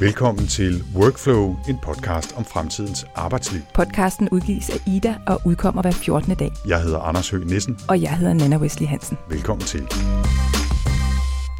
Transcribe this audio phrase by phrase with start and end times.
[0.00, 3.60] Velkommen til Workflow, en podcast om fremtidens arbejdsliv.
[3.74, 6.34] Podcasten udgives af Ida og udkommer hver 14.
[6.34, 6.50] dag.
[6.68, 7.78] Jeg hedder Anders Høgh Nissen.
[7.88, 9.18] Og jeg hedder Nana Wesley Hansen.
[9.30, 9.82] Velkommen til.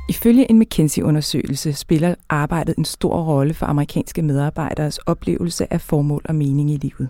[0.09, 6.35] Ifølge en McKinsey-undersøgelse spiller arbejdet en stor rolle for amerikanske medarbejderes oplevelse af formål og
[6.35, 7.09] mening i livet.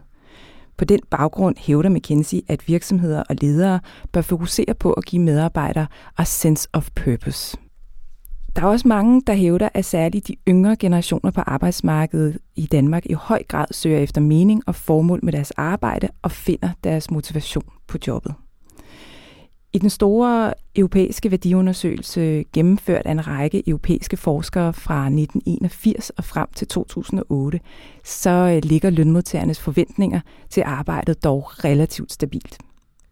[0.76, 3.80] På den baggrund hævder McKinsey, at virksomheder og ledere
[4.12, 5.86] bør fokusere på at give medarbejdere
[6.18, 7.56] a sense of purpose.
[8.56, 13.06] Der er også mange, der hævder, at særligt de yngre generationer på arbejdsmarkedet i Danmark
[13.06, 17.64] i høj grad søger efter mening og formål med deres arbejde og finder deres motivation
[17.86, 18.34] på jobbet.
[19.72, 26.48] I den store europæiske værdiundersøgelse, gennemført af en række europæiske forskere fra 1981 og frem
[26.54, 27.60] til 2008,
[28.04, 32.58] så øh, ligger lønmodtagernes forventninger til arbejdet dog relativt stabilt.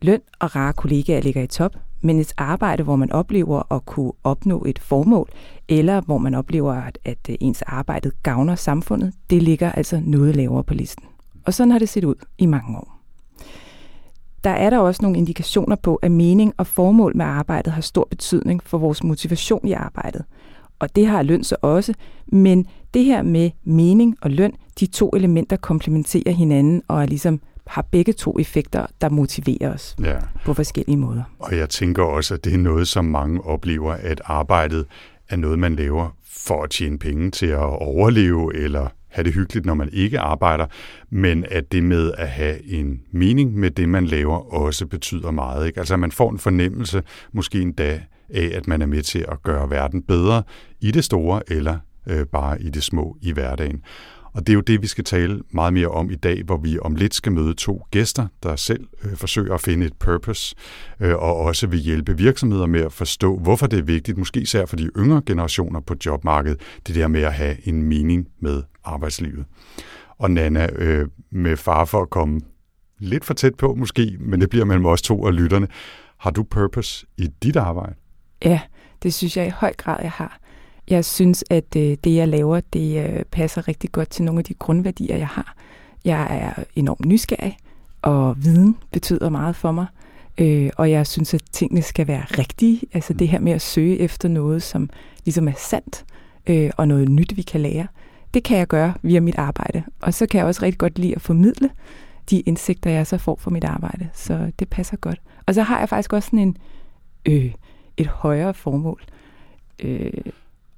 [0.02, 4.12] Løn og rare kollegaer ligger i top, men et arbejde, hvor man oplever at kunne
[4.24, 5.28] opnå et formål,
[5.68, 10.37] eller hvor man oplever, at, at øh, ens arbejde gavner samfundet, det ligger altså noget
[10.37, 11.04] lavere på listen.
[11.46, 13.01] Og sådan har det set ud i mange år.
[14.45, 18.07] Der er der også nogle indikationer på, at mening og formål med arbejdet har stor
[18.10, 20.24] betydning for vores motivation i arbejdet.
[20.79, 21.95] Og det har løn så også,
[22.26, 27.40] men det her med mening og løn, de to elementer komplementerer hinanden og er ligesom
[27.66, 30.18] har begge to effekter, der motiverer os ja.
[30.45, 31.23] på forskellige måder.
[31.38, 34.87] Og jeg tænker også, at det er noget, som mange oplever, at arbejdet
[35.29, 39.66] er noget, man laver for at tjene penge til at overleve eller have det hyggeligt,
[39.66, 40.66] når man ikke arbejder,
[41.10, 45.66] men at det med at have en mening med det, man laver, også betyder meget.
[45.66, 45.79] Ikke?
[45.79, 49.24] Altså at man får en fornemmelse, måske en dag, af, at man er med til
[49.29, 50.42] at gøre verden bedre
[50.80, 53.82] i det store eller øh, bare i det små i hverdagen.
[54.35, 56.79] Og det er jo det, vi skal tale meget mere om i dag, hvor vi
[56.79, 60.57] om lidt skal møde to gæster, der selv øh, forsøger at finde et purpose,
[61.01, 64.66] øh, og også vil hjælpe virksomheder med at forstå, hvorfor det er vigtigt, måske især
[64.66, 69.44] for de yngre generationer på jobmarkedet, det der med at have en mening med arbejdslivet.
[70.19, 72.41] Og Nana, øh, med far for at komme
[72.98, 75.69] lidt for tæt på måske, men det bliver mellem os to og lytterne.
[76.19, 77.94] Har du purpose i dit arbejde?
[78.44, 78.60] Ja,
[79.03, 80.38] det synes jeg i høj grad, jeg har.
[80.88, 84.44] Jeg synes, at øh, det, jeg laver, det øh, passer rigtig godt til nogle af
[84.44, 85.56] de grundværdier, jeg har.
[86.04, 87.56] Jeg er enormt nysgerrig,
[88.02, 89.86] og viden betyder meget for mig.
[90.38, 92.80] Øh, og jeg synes, at tingene skal være rigtige.
[92.92, 94.90] Altså det her med at søge efter noget, som
[95.24, 96.04] ligesom er sandt,
[96.46, 97.86] øh, og noget nyt, vi kan lære.
[98.34, 99.82] Det kan jeg gøre via mit arbejde.
[100.00, 101.70] Og så kan jeg også rigtig godt lide at formidle
[102.30, 104.08] de indsigter, jeg så får fra mit arbejde.
[104.14, 105.20] Så det passer godt.
[105.46, 106.56] Og så har jeg faktisk også sådan en,
[107.26, 107.52] øh,
[107.96, 109.02] et højere formål.
[109.78, 110.12] Øh,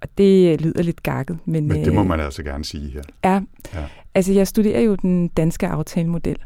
[0.00, 1.38] og det lyder lidt gakket.
[1.44, 3.02] Men, men det må øh, man altså gerne sige her.
[3.24, 3.40] Ja,
[3.74, 3.84] ja.
[4.14, 6.38] altså jeg studerer jo den danske aftalemodel.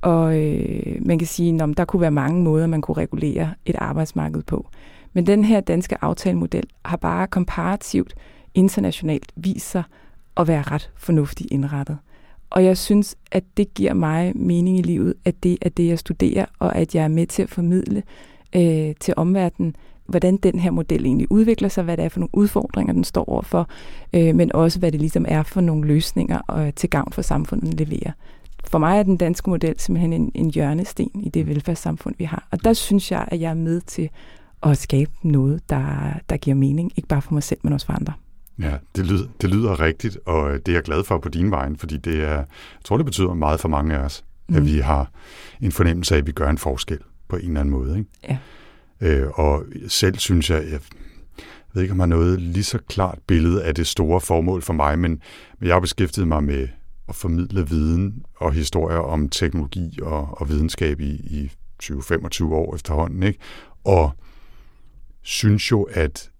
[0.00, 3.76] Og øh, man kan sige, at der kunne være mange måder, man kunne regulere et
[3.78, 4.68] arbejdsmarked på.
[5.12, 8.14] Men den her danske aftalemodel har bare komparativt
[8.54, 9.82] internationalt vist sig
[10.36, 11.98] at være ret fornuftigt indrettet.
[12.50, 15.98] Og jeg synes, at det giver mig mening i livet, at det er det, jeg
[15.98, 18.02] studerer, og at jeg er med til at formidle
[18.56, 19.76] øh, til omverdenen,
[20.08, 23.28] hvordan den her model egentlig udvikler sig, hvad det er for nogle udfordringer, den står
[23.28, 23.68] overfor,
[24.12, 27.74] øh, men også hvad det ligesom er for nogle løsninger øh, til gavn for samfundet,
[27.74, 28.12] leverer.
[28.64, 32.48] For mig er den danske model simpelthen en, en hjørnesten i det velfærdssamfund, vi har.
[32.50, 34.10] Og der synes jeg, at jeg er med til
[34.62, 37.92] at skabe noget, der, der giver mening, ikke bare for mig selv, men også for
[37.92, 38.12] andre.
[38.58, 41.68] Ja, det lyder, det lyder rigtigt, og det er jeg glad for på din vej,
[41.76, 42.44] fordi det er, jeg
[42.84, 44.56] tror, det betyder meget for mange af os, mm.
[44.56, 45.10] at vi har
[45.60, 46.98] en fornemmelse af, at vi gør en forskel
[47.28, 47.98] på en eller anden måde.
[47.98, 48.10] Ikke?
[48.28, 48.38] Ja.
[49.00, 50.80] Øh, og selv synes jeg, jeg
[51.72, 54.72] ved ikke, om jeg har noget lige så klart billede af det store formål for
[54.72, 55.22] mig, men,
[55.58, 56.68] men jeg har beskæftiget mig med
[57.08, 61.50] at formidle viden og historier om teknologi og, og videnskab i, i
[61.82, 63.22] 20-25 år efterhånden.
[63.22, 63.38] Ikke?
[63.84, 64.12] Og
[65.22, 66.30] synes jo, at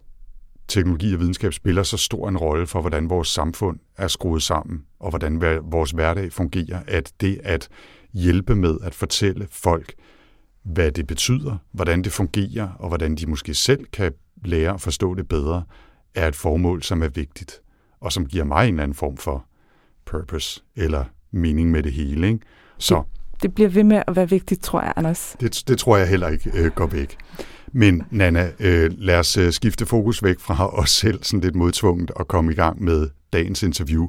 [0.67, 4.83] teknologi og videnskab spiller så stor en rolle for, hvordan vores samfund er skruet sammen,
[4.99, 7.69] og hvordan vores hverdag fungerer, at det at
[8.13, 9.93] hjælpe med at fortælle folk,
[10.63, 14.11] hvad det betyder, hvordan det fungerer, og hvordan de måske selv kan
[14.45, 15.63] lære at forstå det bedre,
[16.15, 17.61] er et formål, som er vigtigt,
[17.99, 19.45] og som giver mig en eller anden form for
[20.05, 22.27] purpose eller mening med det hele.
[22.27, 22.39] Ikke?
[22.77, 23.03] Så,
[23.33, 25.35] det, det bliver ved med at være vigtigt, tror jeg, Anders.
[25.39, 27.17] Det, det tror jeg heller ikke øh, går væk.
[27.71, 32.11] Men Nana, øh, lad os øh, skifte fokus væk fra os selv sådan lidt modtvunget
[32.11, 34.07] og komme i gang med dagens interview.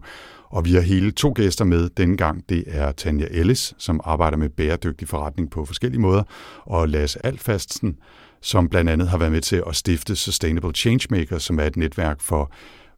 [0.51, 2.49] Og vi har hele to gæster med denne gang.
[2.49, 6.23] Det er Tanja Ellis, som arbejder med bæredygtig forretning på forskellige måder,
[6.61, 7.97] og Lasse Alfastsen,
[8.43, 12.21] som blandt andet har været med til at stifte Sustainable Changemakers, som er et netværk
[12.21, 12.53] for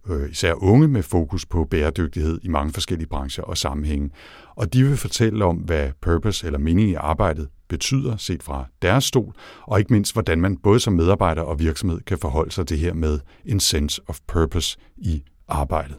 [0.09, 4.11] øh, især unge med fokus på bæredygtighed i mange forskellige brancher og sammenhænge.
[4.55, 9.05] Og de vil fortælle om, hvad purpose eller mening i arbejdet betyder set fra deres
[9.05, 12.77] stol, og ikke mindst, hvordan man både som medarbejder og virksomhed kan forholde sig til
[12.77, 15.97] det her med en sense of purpose i arbejdet.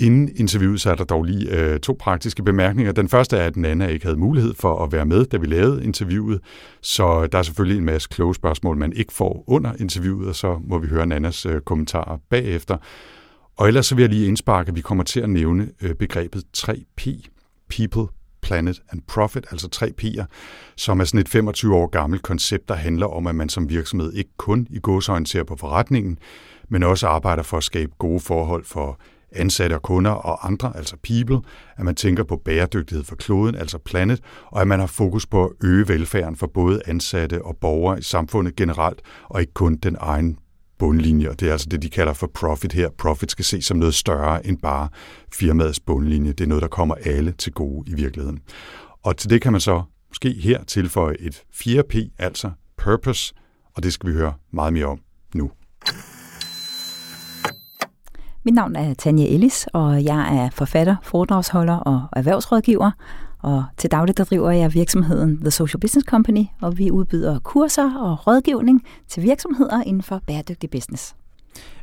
[0.00, 2.92] Inden interviewet, så er der dog lige øh, to praktiske bemærkninger.
[2.92, 5.84] Den første er, at Nana ikke havde mulighed for at være med, da vi lavede
[5.84, 6.40] interviewet,
[6.80, 10.58] så der er selvfølgelig en masse kloge spørgsmål, man ikke får under interviewet, og så
[10.64, 12.76] må vi høre Nannas øh, kommentarer bagefter.
[13.56, 16.44] Og ellers så vil jeg lige indsparke, at vi kommer til at nævne øh, begrebet
[16.56, 17.28] 3P,
[17.76, 18.06] People,
[18.42, 20.24] Planet and Profit, altså 3 P'er,
[20.76, 24.12] som er sådan et 25 år gammelt koncept, der handler om, at man som virksomhed
[24.12, 26.18] ikke kun i godsøjne ser på forretningen,
[26.68, 29.00] men også arbejder for at skabe gode forhold for
[29.32, 33.78] ansatte og kunder og andre, altså people, at man tænker på bæredygtighed for kloden, altså
[33.78, 37.98] planet, og at man har fokus på at øge velfærden for både ansatte og borgere
[37.98, 40.38] i samfundet generelt, og ikke kun den egen
[40.78, 42.88] bundlinje, og det er altså det, de kalder for profit her.
[42.98, 44.88] Profit skal ses som noget større end bare
[45.32, 46.32] firmaets bundlinje.
[46.32, 48.40] Det er noget, der kommer alle til gode i virkeligheden.
[49.02, 53.34] Og til det kan man så måske her tilføje et 4P, altså purpose,
[53.74, 55.00] og det skal vi høre meget mere om
[55.34, 55.50] nu.
[58.42, 62.90] Mit navn er Tanja Ellis, og jeg er forfatter, foredragsholder og erhvervsrådgiver.
[63.42, 67.98] Og til daglig der driver jeg virksomheden The Social Business Company, og vi udbyder kurser
[67.98, 71.14] og rådgivning til virksomheder inden for bæredygtig business.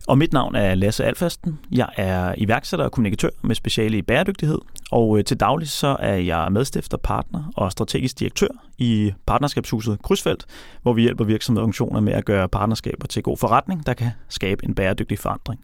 [0.08, 1.60] Og mit navn er Lasse Alfasten.
[1.72, 4.60] Jeg er iværksætter og kommunikatør med speciale i bæredygtighed.
[4.92, 10.46] Og øh, til daglig så er jeg medstifter, partner og strategisk direktør i partnerskabshuset Krydsfelt,
[10.82, 14.12] hvor vi hjælper virksomheder og organisationer med at gøre partnerskaber til god forretning, der kan
[14.30, 15.60] skabe en bæredygtig forandring.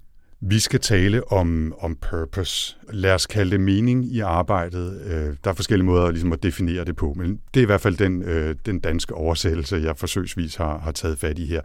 [0.46, 2.78] Vi skal tale om, om purpose.
[2.90, 5.02] Lad os kalde det mening i arbejdet.
[5.02, 7.82] Øh, der er forskellige måder ligesom at definere det på, men det er i hvert
[7.82, 11.62] fald den, øh, den danske oversættelse, jeg forsøgsvis har, har taget fat i her.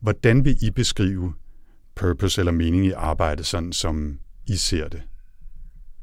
[0.00, 1.32] Hvordan vil I beskrive
[1.94, 5.02] purpose eller mening i arbejdet, sådan som I ser det?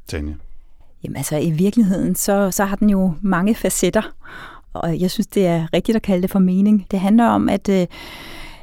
[0.07, 0.33] Tanja?
[1.03, 4.15] Jamen altså, i virkeligheden, så, så har den jo mange facetter,
[4.73, 6.87] og jeg synes, det er rigtigt at kalde det for mening.
[6.91, 7.87] Det handler om, at, øh,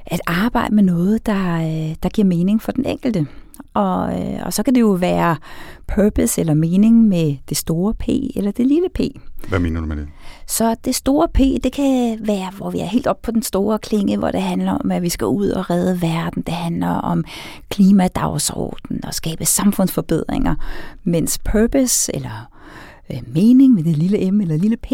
[0.07, 3.27] at arbejde med noget, der, øh, der giver mening for den enkelte.
[3.75, 5.37] Og, øh, og så kan det jo være
[5.95, 9.01] purpose eller mening med det store P eller det lille P.
[9.49, 10.09] Hvad mener du med det?
[10.47, 13.79] Så det store P, det kan være, hvor vi er helt op på den store
[13.79, 16.43] klinge, hvor det handler om, at vi skal ud og redde verden.
[16.43, 17.25] Det handler om
[17.69, 20.55] klimadagsordenen og skabe samfundsforbedringer.
[21.05, 22.52] Mens purpose eller
[23.13, 24.91] øh, mening med det lille m eller lille p,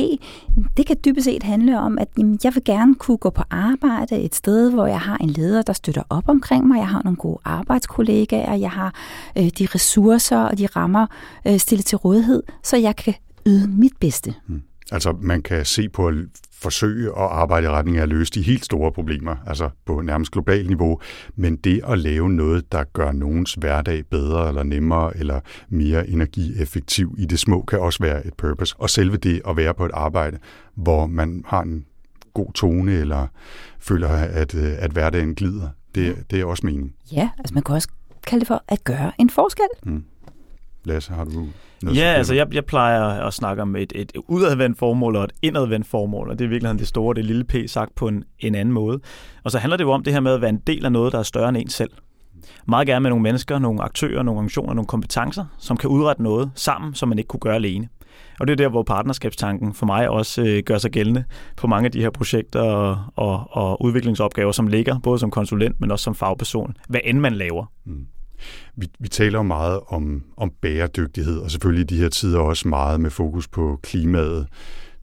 [0.77, 4.19] det kan dybest set handle om, at jamen, jeg vil gerne kunne gå på arbejde
[4.19, 7.17] et sted, hvor jeg har en leder, der støtter op omkring mig, jeg har nogle
[7.17, 8.95] gode arbejdskollegaer, jeg har
[9.39, 11.07] øh, de ressourcer og de rammer
[11.47, 13.15] øh, stillet til rådighed, så jeg kan
[13.47, 14.35] yde mit bedste.
[14.47, 14.63] Mm.
[14.93, 16.11] Altså man kan se på
[16.61, 20.33] forsøge at arbejde i retning af at løse de helt store problemer, altså på nærmest
[20.33, 21.01] global niveau,
[21.37, 27.15] men det at lave noget, der gør nogens hverdag bedre eller nemmere eller mere energieffektiv
[27.19, 28.75] i det små, kan også være et purpose.
[28.79, 30.39] Og selve det at være på et arbejde,
[30.75, 31.85] hvor man har en
[32.35, 33.27] god tone eller
[33.79, 36.95] føler, at, at hverdagen glider, det, det er også mening.
[37.13, 37.89] Ja, altså man kan også
[38.27, 39.69] kalde det for at gøre en forskel.
[39.83, 40.05] Mm.
[40.85, 41.47] Lasse, har du
[41.83, 45.33] noget ja, altså jeg, jeg plejer at snakke om et, et udadvendt formål og et
[45.43, 48.55] indadvendt formål, og det er virkelig det store, det lille p sagt på en, en
[48.55, 49.01] anden måde.
[49.45, 51.13] Og så handler det jo om det her med at være en del af noget,
[51.13, 51.91] der er større end en selv.
[52.69, 56.51] Meget gerne med nogle mennesker, nogle aktører, nogle organisationer, nogle kompetencer, som kan udrette noget
[56.55, 57.89] sammen, som man ikke kunne gøre alene.
[58.41, 61.25] Og det er der, hvor partnerskabstanken for mig også øh, gør sig gældende
[61.57, 65.81] på mange af de her projekter og, og, og udviklingsopgaver, som ligger både som konsulent,
[65.81, 67.67] men også som fagperson, hvad end man laver.
[67.85, 68.07] Mm.
[68.77, 73.01] Vi, vi taler meget om, om bæredygtighed, og selvfølgelig i de her tider også meget
[73.01, 74.47] med fokus på klimaet,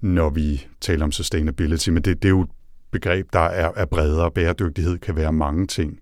[0.02, 2.50] når vi taler om sustainability, men det, det er jo et
[2.92, 4.32] begreb, der er, er bredere.
[4.32, 6.00] Bæredygtighed kan være mange ting.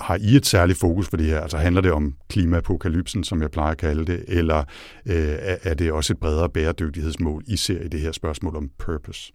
[0.00, 1.40] Har I et særligt fokus på det her?
[1.40, 4.58] Altså handler det om klimapokalypsen, som jeg plejer at kalde det, eller
[5.06, 9.32] øh, er det også et bredere bæredygtighedsmål, I ser i det her spørgsmål om purpose?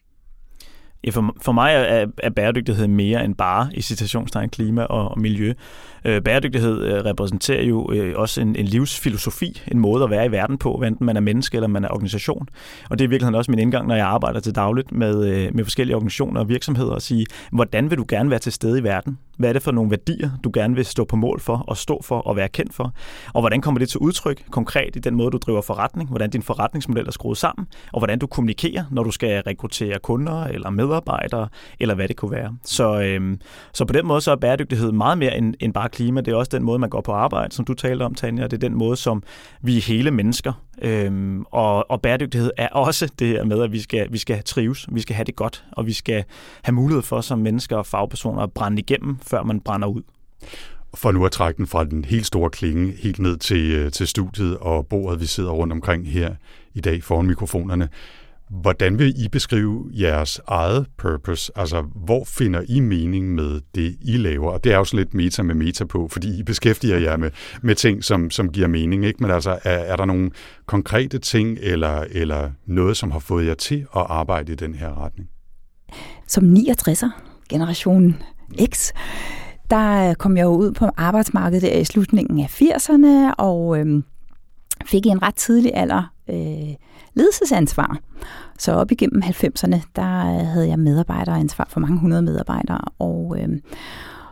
[1.06, 5.20] Ja, for, for mig er, er bæredygtighed mere end bare i citationstegn klima og, og
[5.20, 5.54] miljø.
[6.06, 10.32] Øh, bæredygtighed øh, repræsenterer jo øh, også en, en livsfilosofi, en måde at være i
[10.32, 12.48] verden på, enten man er menneske eller man er organisation.
[12.90, 15.64] Og det er virkelig også min indgang, når jeg arbejder til dagligt med, øh, med
[15.64, 19.18] forskellige organisationer og virksomheder, at sige, hvordan vil du gerne være til stede i verden?
[19.38, 22.02] Hvad er det for nogle værdier, du gerne vil stå på mål for og stå
[22.04, 22.94] for og være kendt for?
[23.34, 26.10] Og hvordan kommer det til udtryk konkret i den måde, du driver forretning?
[26.10, 27.68] Hvordan din forretningsmodel er skruet sammen?
[27.94, 31.48] Og hvordan du kommunikerer, når du skal rekruttere kunder eller medarbejdere,
[31.80, 32.58] eller hvad det kunne være.
[32.64, 33.40] Så, øhm,
[33.74, 36.22] så på den måde så er bæredygtighed meget mere end, end bare klima.
[36.22, 38.44] Det er også den måde, man går på arbejde, som du talte om, Tanja.
[38.44, 39.24] Det er den måde, som
[39.62, 40.54] vi er hele mennesker.
[40.82, 44.88] Øhm, og, og bæredygtighed er også det her med, at vi skal, vi skal trives,
[44.92, 46.24] vi skal have det godt, og vi skal
[46.64, 50.02] have mulighed for som mennesker og fagpersoner at brænde igennem, før man brænder ud.
[50.94, 54.08] For nu at trække den fra den helt store klinge helt ned til, øh, til
[54.08, 56.36] studiet og bordet, vi sidder rundt omkring her
[56.74, 57.90] i dag foran mikrofonerne.
[58.50, 61.52] Hvordan vil I beskrive jeres eget purpose?
[61.56, 64.52] Altså, hvor finder I mening med det, I laver?
[64.52, 67.32] Og det er jo sådan lidt meta med meta på, fordi I beskæftiger jer med,
[67.62, 69.06] med ting, som, som giver mening.
[69.06, 69.18] Ikke?
[69.24, 70.32] Men altså, er, er der nogle
[70.66, 75.04] konkrete ting eller, eller noget, som har fået jer til at arbejde i den her
[75.04, 75.30] retning?
[76.28, 77.10] Som 69'er,
[77.50, 78.16] generation
[78.74, 78.92] X,
[79.70, 84.04] der øh, kom jeg jo ud på arbejdsmarkedet i slutningen af 80'erne, og Øhm
[84.86, 86.76] fik i en ret tidlig alder øh,
[87.14, 88.00] ledelsesansvar.
[88.60, 93.50] Så op igennem 90'erne, der havde jeg medarbejderansvar for mange hundrede medarbejdere, og, øh,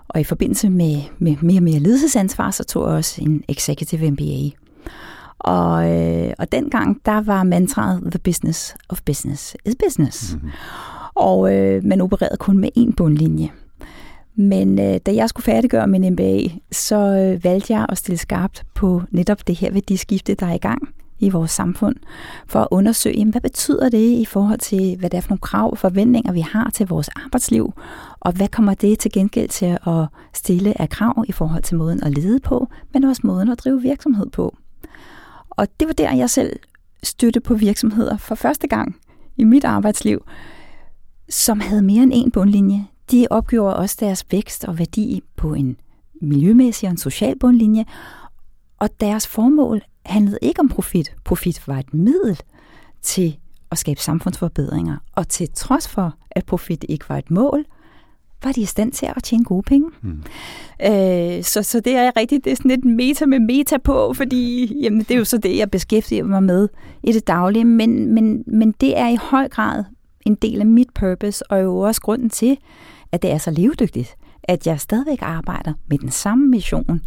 [0.07, 4.11] og i forbindelse med, med mere og mere ledelsesansvar, så tog jeg også en executive
[4.11, 4.49] MBA.
[5.39, 10.33] Og, øh, og dengang, der var mantraet, the business of business is business.
[10.33, 10.49] Mm-hmm.
[11.15, 13.49] Og øh, man opererede kun med én bundlinje.
[14.35, 16.39] Men øh, da jeg skulle færdiggøre min MBA,
[16.71, 20.57] så øh, valgte jeg at stille skarpt på netop det her værdiskifte, der er i
[20.57, 20.81] gang
[21.19, 21.95] i vores samfund,
[22.47, 25.41] for at undersøge, jamen, hvad betyder det i forhold til, hvad det er for nogle
[25.41, 27.73] krav og forventninger, vi har til vores arbejdsliv,
[28.19, 32.03] og hvad kommer det til gengæld til at stille af krav i forhold til måden
[32.03, 34.57] at lede på, men også måden at drive virksomhed på.
[35.49, 36.59] Og det var der, jeg selv
[37.03, 38.95] støtte på virksomheder for første gang
[39.37, 40.25] i mit arbejdsliv,
[41.29, 42.87] som havde mere end en bundlinje.
[43.11, 45.77] De opgjorde også deres vækst og værdi på en
[46.21, 47.85] miljømæssig og en social bundlinje,
[48.79, 51.15] og deres formål handlede ikke om profit.
[51.23, 52.39] Profit var et middel
[53.01, 53.37] til
[53.71, 57.65] at skabe samfundsforbedringer, og til trods for, at profit ikke var et mål,
[58.43, 59.89] var de i stand til at tjene gode penge.
[60.01, 60.23] Mm.
[60.85, 64.73] Øh, så, så det er rigtigt, det er sådan lidt meta med meta på, fordi
[64.81, 66.69] jamen, det er jo så det, jeg beskæftiger mig med
[67.03, 69.83] i det daglige, men, men, men det er i høj grad
[70.25, 72.57] en del af mit purpose, og jo også grunden til,
[73.13, 77.01] at det er så levedygtigt, at jeg stadigvæk arbejder med den samme mission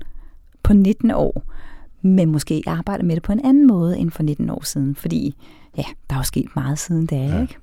[0.62, 1.42] på 19 år,
[2.02, 5.36] men måske arbejder med det på en anden måde end for 19 år siden, fordi
[5.76, 7.42] ja, der er jo sket meget siden da, ja.
[7.42, 7.56] ikke?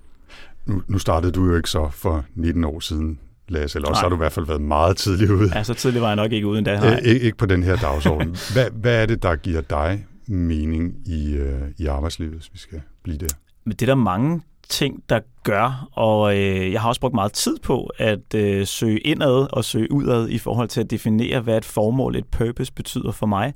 [0.66, 4.10] Nu, nu startede du jo ikke så for 19 år siden, Lasse, eller også har
[4.10, 5.52] du i hvert fald været meget tidligt ude.
[5.56, 6.80] Ja, så tidligt var jeg nok ikke uden da.
[6.80, 7.00] Nej.
[7.04, 8.28] Ikke, ikke på den her dagsorden.
[8.54, 12.82] Hvad, hvad er det, der giver dig mening i, øh, i arbejdslivet, hvis vi skal
[13.04, 13.28] blive der?
[13.64, 17.34] Men det er der mange ting, der gør, og øh, jeg har også brugt meget
[17.34, 21.58] tid på at øh, søge indad og søge udad i forhold til at definere, hvad
[21.58, 23.54] et formål, et purpose betyder for mig.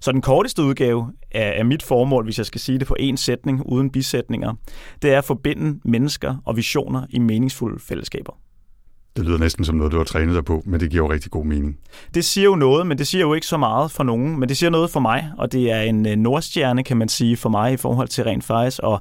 [0.00, 3.16] Så den korteste udgave af, af mit formål, hvis jeg skal sige det på én
[3.16, 4.54] sætning uden bisætninger,
[5.02, 8.32] det er at forbinde mennesker og visioner i meningsfulde fællesskaber.
[9.16, 11.30] Det lyder næsten som noget, du har trænet dig på, men det giver jo rigtig
[11.30, 11.78] god mening.
[12.14, 14.56] Det siger jo noget, men det siger jo ikke så meget for nogen, men det
[14.56, 17.72] siger noget for mig, og det er en øh, nordstjerne, kan man sige, for mig
[17.72, 18.98] i forhold til rent faktisk at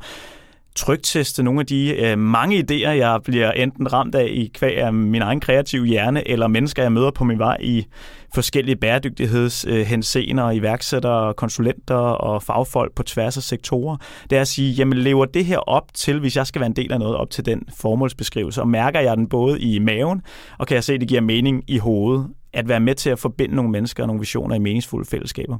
[0.75, 4.93] trygteste nogle af de øh, mange idéer, jeg bliver enten ramt af i kvæg af
[4.93, 7.85] min egen kreative hjerne, eller mennesker, jeg møder på min vej i
[8.33, 13.97] forskellige bæredygtighedshensener, øh, iværksættere, konsulenter og fagfolk på tværs af sektorer.
[14.29, 16.75] Det er at sige, jamen lever det her op til, hvis jeg skal være en
[16.75, 20.21] del af noget, op til den formålsbeskrivelse, og mærker jeg den både i maven,
[20.59, 23.19] og kan jeg se, at det giver mening i hovedet, at være med til at
[23.19, 25.57] forbinde nogle mennesker og nogle visioner i meningsfulde fællesskaber.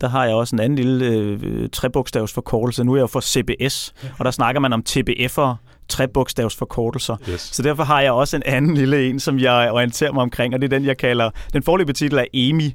[0.00, 2.84] Der har jeg også en anden lille øh, trebogstavsforkortelse.
[2.84, 5.54] Nu er jeg jo for CBS, og der snakker man om TBF'er,
[5.88, 7.16] trebogstavsforkortelser.
[7.30, 7.40] Yes.
[7.40, 10.60] Så derfor har jeg også en anden lille en, som jeg orienterer mig omkring, og
[10.60, 12.74] det er den, jeg kalder, den forløbige titel er EMI.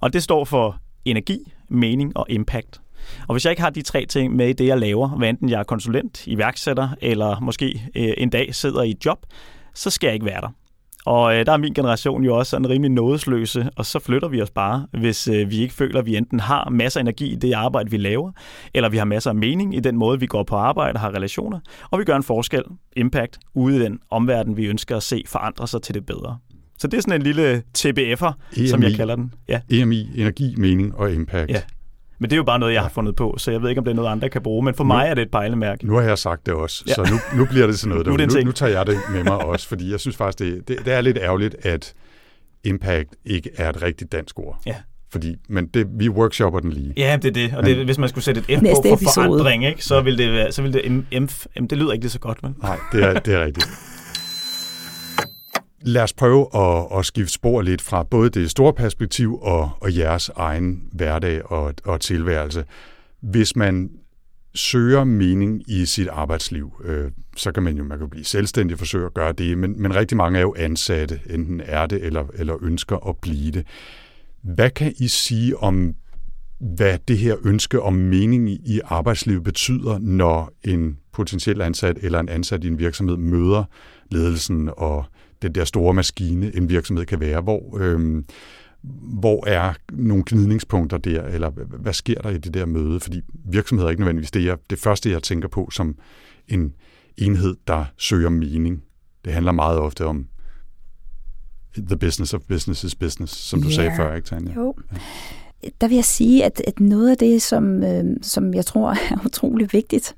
[0.00, 2.80] Og det står for energi, mening og impact.
[3.28, 5.48] Og hvis jeg ikke har de tre ting med i det, jeg laver, hvad enten
[5.48, 9.18] jeg er konsulent, iværksætter, eller måske øh, en dag sidder i et job,
[9.74, 10.48] så skal jeg ikke være der.
[11.06, 14.42] Og øh, der er min generation jo også sådan rimelig nådesløse, og så flytter vi
[14.42, 17.36] os bare, hvis øh, vi ikke føler, at vi enten har masser af energi i
[17.36, 18.32] det arbejde, vi laver,
[18.74, 21.14] eller vi har masser af mening i den måde, vi går på arbejde og har
[21.14, 21.60] relationer,
[21.90, 22.62] og vi gør en forskel,
[22.96, 26.38] impact, ude i den omverden, vi ønsker at se forandre sig til det bedre.
[26.78, 29.34] Så det er sådan en lille TBF'er, EMI, som jeg kalder den.
[29.48, 29.60] Ja.
[29.70, 31.50] EMI, energi, mening og impact.
[31.50, 31.60] Ja.
[32.18, 33.84] Men det er jo bare noget, jeg har fundet på, så jeg ved ikke, om
[33.84, 34.64] det er noget, andre kan bruge.
[34.64, 35.86] Men for nu, mig er det et pejlemærke.
[35.86, 36.94] Nu har jeg sagt det også, ja.
[36.94, 38.06] så nu, nu bliver det sådan noget.
[38.30, 40.84] nu, nu, nu tager jeg det med mig også, fordi jeg synes faktisk, det, det,
[40.84, 41.92] det er lidt ærgerligt, at
[42.64, 44.62] impact ikke er et rigtigt dansk ord.
[44.66, 44.74] Ja.
[45.12, 46.94] Fordi, men det, vi workshopper den lige.
[46.96, 47.56] Ja, det er det.
[47.56, 49.26] Og det, hvis man skulle sætte et F på for episode.
[49.26, 51.28] forandring, ikke, så ville det, så ville det, M,
[51.60, 52.56] M, det lyder ikke lige så godt, men.
[52.62, 53.68] Nej, det er, det er rigtigt.
[55.86, 59.96] Lad os prøve at, at skifte spor lidt fra både det store perspektiv og, og
[59.96, 62.64] jeres egen hverdag og, og tilværelse.
[63.20, 63.90] Hvis man
[64.54, 69.06] søger mening i sit arbejdsliv, øh, så kan man jo man kan blive selvstændig forsøge
[69.06, 72.56] at gøre det, men, men rigtig mange er jo ansatte, enten er det eller, eller
[72.62, 73.66] ønsker at blive det.
[74.42, 75.94] Hvad kan I sige om,
[76.60, 82.28] hvad det her ønske om mening i arbejdslivet betyder, når en potentiel ansat eller en
[82.28, 83.64] ansat i en virksomhed møder
[84.10, 85.04] ledelsen og
[85.42, 87.40] den der store maskine, en virksomhed kan være.
[87.40, 88.22] Hvor, øh,
[89.20, 91.50] hvor er nogle gnidningspunkter der, eller
[91.80, 93.00] hvad sker der i det der møde?
[93.00, 95.98] Fordi virksomheder er ikke nødvendigvis det, jeg, det første, jeg tænker på som
[96.48, 96.74] en
[97.16, 98.82] enhed, der søger mening.
[99.24, 100.26] Det handler meget ofte om
[101.76, 103.74] the business of business is business, som du yeah.
[103.74, 104.54] sagde før, ikke Tanja?
[104.54, 104.74] Jo.
[105.80, 109.24] Der vil jeg sige, at, at noget af det, som, øh, som jeg tror er
[109.26, 110.16] utrolig vigtigt,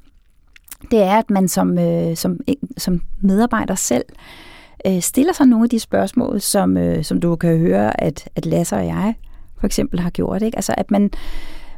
[0.90, 2.40] det er, at man som, øh, som,
[2.76, 4.47] som medarbejder selv øh,
[4.86, 8.46] Øh, stiller sig nogle af de spørgsmål, som, øh, som du kan høre, at, at
[8.46, 9.14] Lasse og jeg
[9.60, 10.42] for eksempel har gjort.
[10.42, 10.56] Ikke?
[10.56, 11.10] Altså, at man,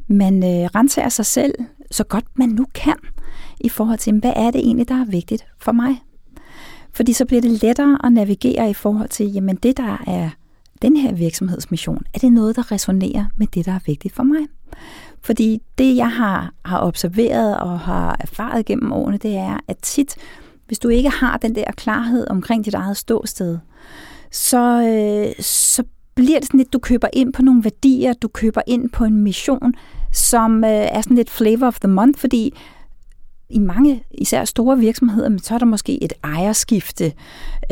[0.06, 1.54] man øh, renser sig selv
[1.90, 2.96] så godt man nu kan
[3.60, 6.02] i forhold til, hvad er det egentlig, der er vigtigt for mig?
[6.92, 10.30] Fordi så bliver det lettere at navigere i forhold til, jamen det, der er
[10.82, 14.46] den her virksomhedsmission, er det noget, der resonerer med det, der er vigtigt for mig?
[15.22, 20.16] Fordi det, jeg har, har observeret og har erfaret gennem årene, det er, at tit,
[20.70, 23.58] hvis du ikke har den der klarhed omkring dit eget ståsted,
[24.30, 25.82] så, øh, så
[26.14, 29.16] bliver det sådan lidt, du køber ind på nogle værdier, du køber ind på en
[29.16, 29.74] mission,
[30.12, 32.54] som øh, er sådan lidt flavor of the month, fordi
[33.50, 37.12] i mange, især store virksomheder, så er der måske et ejerskifte,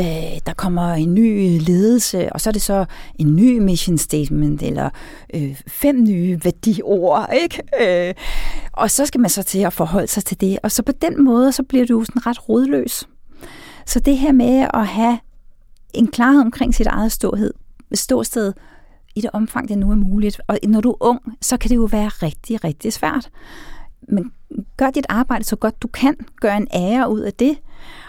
[0.01, 0.07] øh,
[0.47, 4.91] der kommer en ny ledelse, og så er det så en ny mission statement, eller
[5.35, 7.63] øh, fem nye værdiord, ikke?
[8.09, 8.15] Øh,
[8.73, 11.25] og så skal man så til at forholde sig til det, og så på den
[11.25, 13.09] måde, så bliver du sådan ret rodløs.
[13.87, 15.19] Så det her med at have
[15.95, 17.53] en klarhed omkring sit eget ståhed,
[17.95, 18.53] ståsted,
[19.19, 20.41] i det omfang, det nu er muligt.
[20.47, 23.31] Og når du er ung, så kan det jo være rigtig, rigtig svært.
[24.09, 24.33] Men
[24.77, 26.17] gør dit arbejde så godt du kan.
[26.41, 27.59] Gør en ære ud af det.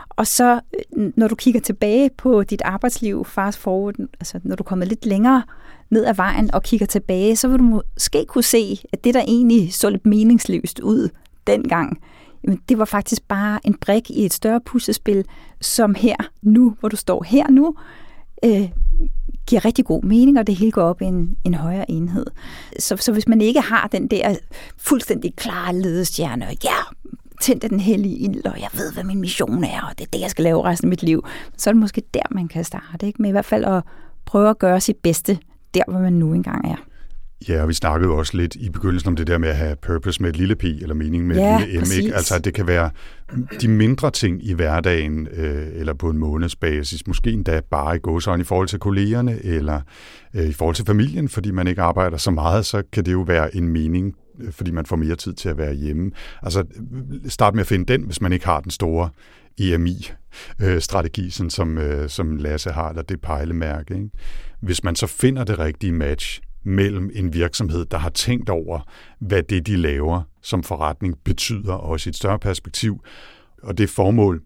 [0.10, 0.60] Og så,
[0.98, 5.06] øh, når du kigger tilbage på dit arbejdsliv, fast forward, altså når du kommer lidt
[5.06, 5.44] længere
[5.90, 9.22] ned ad vejen og kigger tilbage, så vil du måske kunne se, at det, der
[9.22, 11.10] egentlig så lidt meningsløst ud
[11.48, 12.02] dengang,
[12.44, 15.26] jamen det var faktisk bare en brik i et større puslespil,
[15.62, 17.76] som her nu, hvor du står her nu,
[18.46, 18.70] øh,
[19.50, 22.26] giver rigtig god mening, og det hele går op i en, en højere enhed.
[22.80, 24.36] Så, så hvis man ikke har den der
[24.78, 26.76] fuldstændig klare ledestjerne, og ja,
[27.42, 30.22] tændte den hellige ild, og jeg ved, hvad min mission er, og det er det,
[30.22, 31.26] jeg skal lave resten af mit liv,
[31.58, 33.08] så er det måske der, man kan starte.
[33.08, 33.22] Ikke?
[33.22, 33.84] Men i hvert fald at
[34.26, 35.40] prøve at gøre sit bedste
[35.74, 36.89] der, hvor man nu engang er.
[37.48, 40.22] Ja, og vi snakkede også lidt i begyndelsen om det der med at have purpose
[40.22, 42.04] med et lille p, eller mening med ja, et lille m.
[42.04, 42.16] Ikke?
[42.16, 42.90] Altså, at det kan være
[43.62, 48.42] de mindre ting i hverdagen, øh, eller på en månedsbasis, måske endda bare i gåsøjne
[48.42, 49.82] i forhold til kollegerne, eller
[50.34, 53.22] øh, i forhold til familien, fordi man ikke arbejder så meget, så kan det jo
[53.22, 56.12] være en mening, øh, fordi man får mere tid til at være hjemme.
[56.44, 56.64] Altså,
[57.28, 59.10] start med at finde den, hvis man ikke har den store
[59.60, 63.94] EMI-strategi, sådan som, øh, som Lasse har, eller det pejlemærke.
[63.94, 64.10] Ikke?
[64.62, 68.80] Hvis man så finder det rigtige match, mellem en virksomhed, der har tænkt over,
[69.20, 73.04] hvad det, de laver som forretning, betyder, også i et større perspektiv,
[73.64, 74.42] og det formål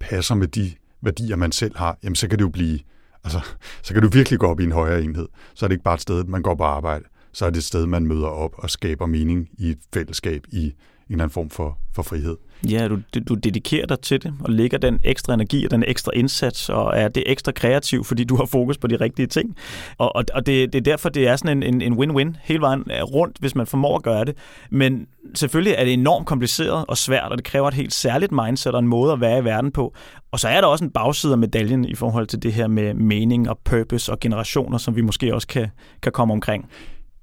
[0.00, 2.78] passer med de værdier, man selv har, jamen så kan det jo blive,
[3.24, 3.40] altså,
[3.82, 5.28] så kan du virkelig gå op i en højere enhed.
[5.54, 7.64] Så er det ikke bare et sted, man går på arbejde, så er det et
[7.64, 10.72] sted, man møder op og skaber mening i et fællesskab i en
[11.08, 12.36] eller anden form for, for frihed.
[12.70, 16.12] Ja, du, du dedikerer dig til det, og lægger den ekstra energi og den ekstra
[16.14, 19.56] indsats, og er det ekstra kreativ, fordi du har fokus på de rigtige ting.
[19.98, 22.60] Og, og, og det, det er derfor, det er sådan en, en, en win-win hele
[22.60, 24.36] vejen rundt, hvis man formår at gøre det.
[24.70, 28.72] Men selvfølgelig er det enormt kompliceret og svært, og det kræver et helt særligt mindset
[28.72, 29.94] og en måde at være i verden på.
[30.32, 32.94] Og så er der også en bagside af medaljen i forhold til det her med
[32.94, 35.68] mening og purpose og generationer, som vi måske også kan,
[36.02, 36.68] kan komme omkring.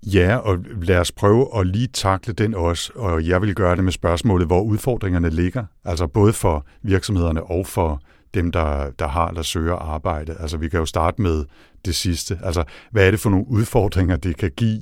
[0.04, 3.84] Ja, og lad os prøve at lige takle den også, og jeg vil gøre det
[3.84, 8.02] med spørgsmålet, hvor udfordringerne ligger, altså både for virksomhederne og for
[8.34, 10.36] dem, der, der har eller søger arbejde.
[10.40, 11.46] Altså vi kan jo starte med
[11.86, 12.40] det sidste.
[12.44, 14.82] Altså hvad er det for nogle udfordringer, det kan give,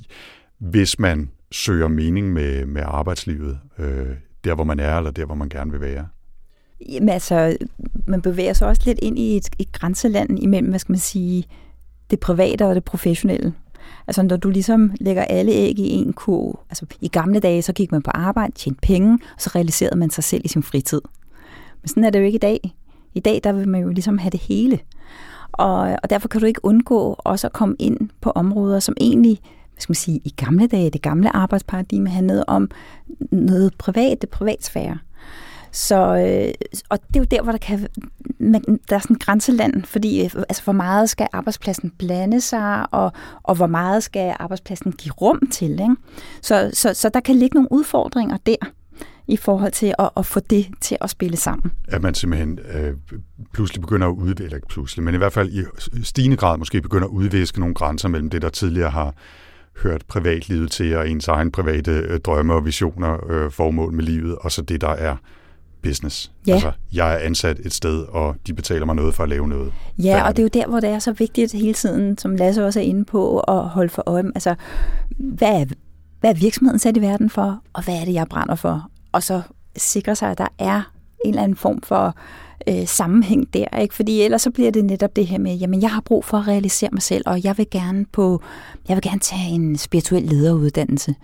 [0.58, 4.06] hvis man søger mening med, med arbejdslivet, øh,
[4.44, 6.08] der hvor man er, eller der hvor man gerne vil være?
[6.88, 7.56] Jamen altså,
[8.06, 11.44] man bevæger sig også lidt ind i et, et grænseland imellem, hvad skal man sige,
[12.10, 13.54] det private og det professionelle.
[14.06, 16.58] Altså når du ligesom lægger alle æg i en kurv.
[16.70, 20.10] Altså i gamle dage, så gik man på arbejde, tjente penge, og så realiserede man
[20.10, 21.00] sig selv i sin fritid.
[21.82, 22.74] Men sådan er det jo ikke i dag.
[23.14, 24.80] I dag, der vil man jo ligesom have det hele.
[25.52, 29.40] Og, og derfor kan du ikke undgå også at komme ind på områder, som egentlig,
[29.42, 32.70] hvad skal man sige, i gamle dage, det gamle arbejdsparadigme handlede om
[33.30, 34.98] noget privat, det privatsfære.
[35.72, 36.54] Så, øh,
[36.88, 37.88] og det er jo der, hvor der kan
[38.50, 42.94] man, der er sådan en grænseland, fordi øh, altså, hvor meget skal arbejdspladsen blande sig,
[42.94, 45.70] og, og hvor meget skal arbejdspladsen give rum til.
[45.70, 45.96] Ikke?
[46.42, 48.56] Så, så, så der kan ligge nogle udfordringer der
[49.28, 51.72] i forhold til at, at få det til at spille sammen.
[51.88, 52.94] At man simpelthen øh,
[53.52, 55.64] pludselig begynder at udviske, eller ikke pludselig, men i hvert fald i
[56.02, 59.14] stigende grad måske begynder at udvæske nogle grænser mellem det, der tidligere har
[59.82, 64.36] hørt privatlivet til, og ens egen private øh, drømme og visioner, øh, formål med livet,
[64.36, 65.16] og så det, der er
[65.84, 66.30] business.
[66.46, 66.52] Ja.
[66.52, 69.72] Altså, jeg er ansat et sted, og de betaler mig noget for at lave noget.
[69.98, 72.66] Ja, og det er jo der, hvor det er så vigtigt hele tiden, som Lasse
[72.66, 74.24] også er inde på, at holde for øje.
[74.34, 74.54] Altså,
[75.18, 75.64] hvad er,
[76.20, 78.90] hvad er virksomheden sat i verden for, og hvad er det, jeg brænder for?
[79.12, 79.42] Og så
[79.76, 80.82] sikre sig, at der er
[81.24, 82.16] en eller anden form for
[82.68, 83.94] øh, sammenhæng der, ikke?
[83.94, 86.48] Fordi ellers så bliver det netop det her med, jamen jeg har brug for at
[86.48, 88.42] realisere mig selv, og jeg vil gerne på,
[88.88, 91.14] jeg vil gerne tage en spirituel lederuddannelse.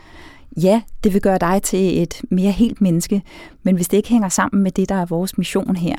[0.56, 3.22] Ja, det vil gøre dig til et mere helt menneske,
[3.62, 5.96] men hvis det ikke hænger sammen med det, der er vores mission her,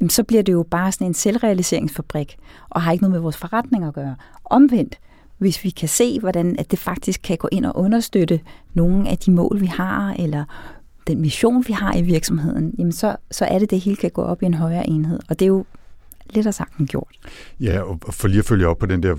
[0.00, 2.36] jamen så bliver det jo bare sådan en selvrealiseringsfabrik,
[2.70, 4.16] og har ikke noget med vores forretning at gøre.
[4.44, 4.98] Omvendt,
[5.38, 8.40] hvis vi kan se, hvordan at det faktisk kan gå ind og understøtte
[8.74, 10.44] nogle af de mål, vi har, eller
[11.06, 14.22] den mission, vi har i virksomheden, jamen så, så er det, det hele kan gå
[14.22, 15.20] op i en højere enhed.
[15.28, 15.64] Og det er jo
[16.30, 17.18] lidt af sagt gjort.
[17.60, 19.14] Ja, og for lige at følge op på den der,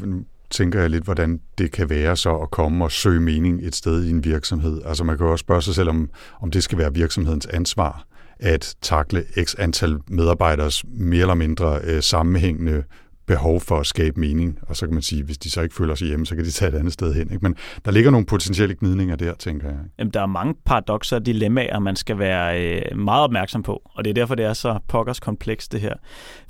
[0.53, 4.03] tænker jeg lidt, hvordan det kan være så at komme og søge mening et sted
[4.03, 4.81] i en virksomhed.
[4.85, 6.09] Altså man kan jo også spørge sig selv, om,
[6.41, 8.05] om det skal være virksomhedens ansvar
[8.39, 12.83] at takle x antal medarbejderes mere eller mindre øh, sammenhængende
[13.25, 15.95] behov for at skabe mening, og så kan man sige, hvis de så ikke føler
[15.95, 17.31] sig hjemme, så kan de tage et andet sted hen.
[17.31, 17.39] Ikke?
[17.41, 19.77] Men der ligger nogle potentielle gnidninger der, tænker jeg.
[19.99, 24.03] Jamen, der er mange paradoxer og dilemmaer, man skal være øh, meget opmærksom på, og
[24.03, 25.93] det er derfor, det er så pokkers komplekst, det her.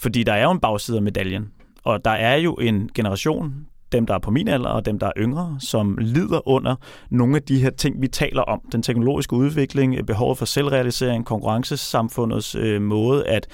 [0.02, 1.52] Fordi der er jo en bagside af medaljen,
[1.84, 3.54] og der er jo en generation,
[3.94, 6.76] dem, der er på min alder, og dem, der er yngre, som lider under
[7.10, 8.62] nogle af de her ting, vi taler om.
[8.72, 13.48] Den teknologiske udvikling, behovet for selvrealisering, konkurrencesamfundets øh, måde at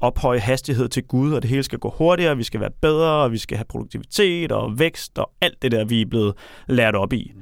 [0.00, 3.32] ophøje hastighed til Gud, og det hele skal gå hurtigere, vi skal være bedre, og
[3.32, 6.34] vi skal have produktivitet og vækst og alt det der, vi er blevet
[6.68, 7.32] lært op i.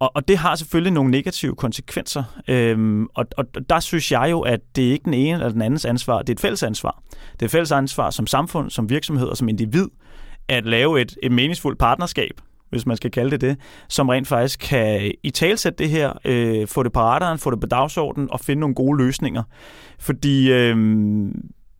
[0.00, 2.24] Og, og det har selvfølgelig nogle negative konsekvenser.
[2.48, 5.62] Øhm, og, og der synes jeg jo, at det er ikke den ene eller den
[5.62, 7.02] andens ansvar, det er et fælles ansvar.
[7.32, 9.88] Det er et fælles ansvar som samfund, som virksomhed og som individ,
[10.48, 13.56] at lave et, et meningsfuldt partnerskab, hvis man skal kalde det det,
[13.88, 17.60] som rent faktisk kan i talsætte det her, øh, få det på radaren, få det
[17.60, 19.42] på dagsordenen og finde nogle gode løsninger.
[19.98, 20.76] Fordi øh,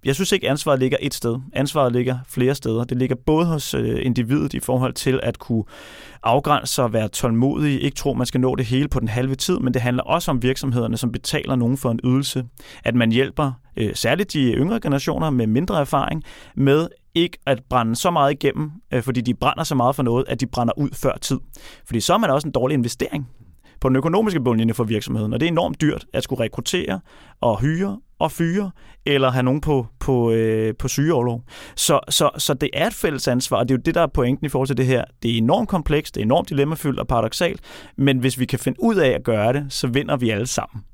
[0.04, 1.38] jeg synes ikke, ansvaret ligger et sted.
[1.52, 2.84] Ansvaret ligger flere steder.
[2.84, 5.64] Det ligger både hos øh, individet i forhold til at kunne
[6.22, 9.34] afgrænse sig og være tålmodig, ikke tro, man skal nå det hele på den halve
[9.34, 12.44] tid, men det handler også om virksomhederne, som betaler nogen for en ydelse.
[12.84, 16.24] At man hjælper øh, særligt de yngre generationer med mindre erfaring
[16.56, 20.24] med ikke at brænde så meget igennem, øh, fordi de brænder så meget for noget,
[20.28, 21.38] at de brænder ud før tid.
[21.86, 23.28] Fordi så er man også en dårlig investering
[23.80, 27.00] på den økonomiske bundlinje for virksomheden, og det er enormt dyrt at skulle rekruttere
[27.40, 28.70] og hyre og fyre,
[29.06, 31.42] eller have nogen på, på, øh, på sygeoverlov.
[31.76, 34.06] Så, så, så det er et fælles ansvar, og det er jo det, der er
[34.06, 35.04] pointen i forhold til det her.
[35.22, 37.60] Det er enormt komplekst, det er enormt dilemmafyldt og paradoxalt,
[37.96, 40.84] men hvis vi kan finde ud af at gøre det, så vinder vi alle sammen.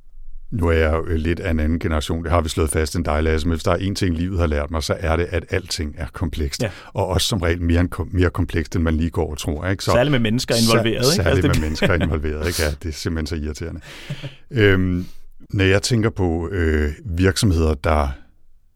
[0.54, 3.04] Nu er jeg jo lidt af en anden generation, det har vi slået fast end
[3.04, 5.26] dig, Lasse, men hvis der er en ting, livet har lært mig, så er det,
[5.30, 6.62] at alting er komplekst.
[6.62, 6.70] Ja.
[6.86, 9.66] Og også som regel mere, mere komplekst, end man lige går og tror.
[9.66, 9.84] Ikke?
[9.84, 11.06] Så, særligt med mennesker involveret.
[11.06, 12.46] Sær, særligt altså, med mennesker involveret.
[12.46, 12.62] Ikke?
[12.62, 13.80] Ja, det er simpelthen så irriterende.
[14.62, 15.06] øhm,
[15.50, 18.08] når jeg tænker på øh, virksomheder, der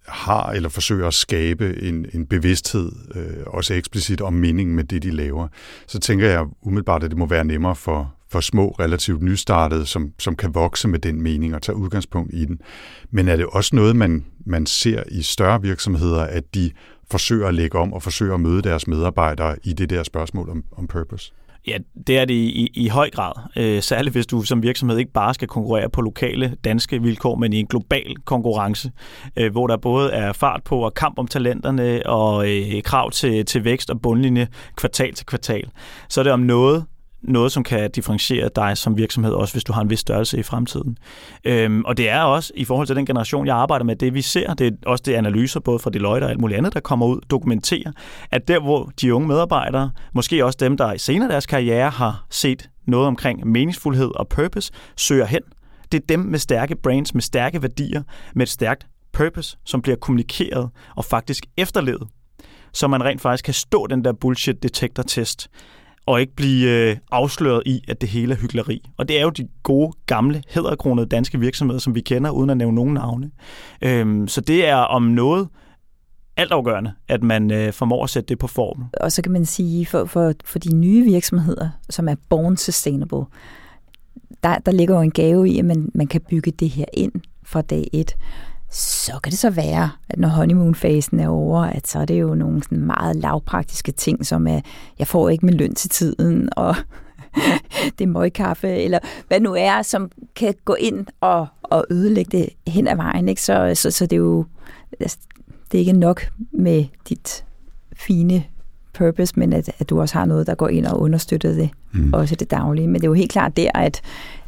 [0.09, 5.03] har eller forsøger at skabe en, en bevidsthed, øh, også eksplicit om meningen med det,
[5.03, 5.49] de laver,
[5.87, 10.13] så tænker jeg umiddelbart, at det må være nemmere for, for små, relativt nystartede, som,
[10.19, 12.61] som kan vokse med den mening og tage udgangspunkt i den.
[13.11, 16.71] Men er det også noget, man, man ser i større virksomheder, at de
[17.11, 20.65] forsøger at lægge om og forsøger at møde deres medarbejdere i det der spørgsmål om,
[20.73, 21.33] om purpose?
[21.69, 23.33] Ja, det er det i, i, i høj grad.
[23.57, 27.53] Øh, særligt hvis du som virksomhed ikke bare skal konkurrere på lokale danske vilkår, men
[27.53, 28.93] i en global konkurrence,
[29.37, 33.45] øh, hvor der både er fart på og kamp om talenterne og øh, krav til,
[33.45, 35.71] til vækst og bundlinje kvartal til kvartal.
[36.09, 36.85] Så er det om noget
[37.23, 40.43] noget, som kan differentiere dig som virksomhed, også hvis du har en vis størrelse i
[40.43, 40.99] fremtiden.
[41.45, 44.23] Øhm, og det er også, i forhold til den generation, jeg arbejder med, det vi
[44.23, 47.07] ser, det er også det analyser, både fra Deloitte og alt muligt andet, der kommer
[47.07, 47.93] ud, dokumenterer,
[48.31, 52.27] at der, hvor de unge medarbejdere, måske også dem, der i senere deres karriere har
[52.31, 55.41] set noget omkring meningsfuldhed og purpose, søger hen.
[55.93, 58.03] Det er dem med stærke brains, med stærke værdier,
[58.35, 62.09] med et stærkt purpose, som bliver kommunikeret og faktisk efterlevet
[62.73, 65.49] så man rent faktisk kan stå den der bullshit-detektor-test
[66.09, 68.91] og ikke blive øh, afsløret i, at det hele er hyggeleri.
[68.97, 72.57] Og det er jo de gode, gamle, hedderkronede danske virksomheder, som vi kender, uden at
[72.57, 73.31] nævne nogen navne.
[73.83, 75.49] Øhm, så det er om noget
[76.37, 78.85] altafgørende, at man øh, formår at sætte det på form.
[79.01, 83.25] Og så kan man sige, for, for, for de nye virksomheder, som er born sustainable,
[84.43, 87.13] der, der ligger jo en gave i, at man, man kan bygge det her ind
[87.45, 88.17] fra dag et
[88.71, 92.35] så kan det så være, at når honeymoon-fasen er over, at så er det jo
[92.35, 94.61] nogle sådan meget lavpraktiske ting, som er,
[94.99, 96.77] jeg får ikke min løn til tiden, og
[97.99, 102.73] det er møgkaffe, eller hvad nu er, som kan gå ind og, og ødelægge det
[102.73, 103.29] hen ad vejen.
[103.29, 103.43] Ikke?
[103.43, 104.45] Så, så, så det er jo
[105.01, 105.19] altså,
[105.73, 107.45] det er ikke nok med dit
[107.97, 108.45] fine
[108.93, 112.13] purpose, men at, at du også har noget, der går ind og understøtter det, mm.
[112.13, 112.89] også det daglige.
[112.89, 114.01] Men det er jo helt klart der, at,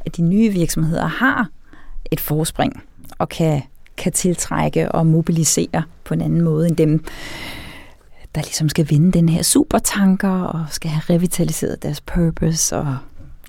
[0.06, 1.48] at de nye virksomheder har
[2.10, 2.82] et forspring,
[3.18, 3.62] og kan
[4.00, 7.04] kan tiltrække og mobilisere på en anden måde end dem,
[8.34, 12.96] der ligesom skal vinde den her supertanker og skal have revitaliseret deres purpose og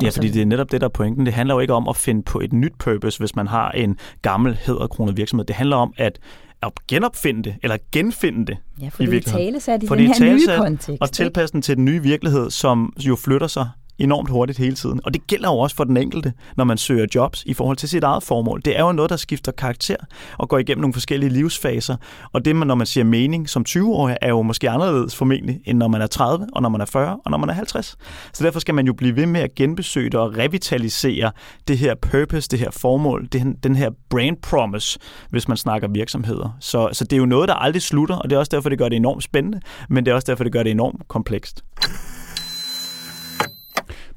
[0.03, 1.25] Ja, fordi det er netop det, der er pointen.
[1.25, 3.97] Det handler jo ikke om at finde på et nyt purpose, hvis man har en
[4.21, 5.45] gammel hedderkronet virksomhed.
[5.45, 6.19] Det handler om at
[6.63, 9.61] at genopfinde det, eller genfinde det ja, for i virkeligheden.
[9.61, 11.01] For det er i den her nye kontekst.
[11.01, 15.01] Og tilpasse den til den nye virkelighed, som jo flytter sig enormt hurtigt hele tiden.
[15.03, 17.89] Og det gælder jo også for den enkelte, når man søger jobs i forhold til
[17.89, 18.61] sit eget formål.
[18.65, 19.95] Det er jo noget, der skifter karakter
[20.37, 21.95] og går igennem nogle forskellige livsfaser.
[22.33, 25.77] Og det, man, når man siger mening som 20-årig, er jo måske anderledes formentlig, end
[25.77, 27.97] når man er 30, og når man er 40, og når man er 50.
[28.33, 31.31] Så derfor skal man jo blive ved med at genbesøge det og revitalisere
[31.67, 34.99] det her purpose, det her formål, det, den her brand promise,
[35.29, 36.57] hvis man snakker virksomheder.
[36.59, 38.77] Så, så det er jo noget, der aldrig slutter, og det er også derfor, det
[38.77, 41.63] gør det enormt spændende, men det er også derfor, det gør det enormt komplekst.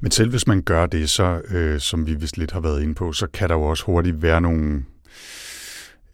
[0.05, 2.95] Men selv hvis man gør det, så øh, som vi vist lidt har været inde
[2.95, 4.83] på, så kan der jo også hurtigt være nogle,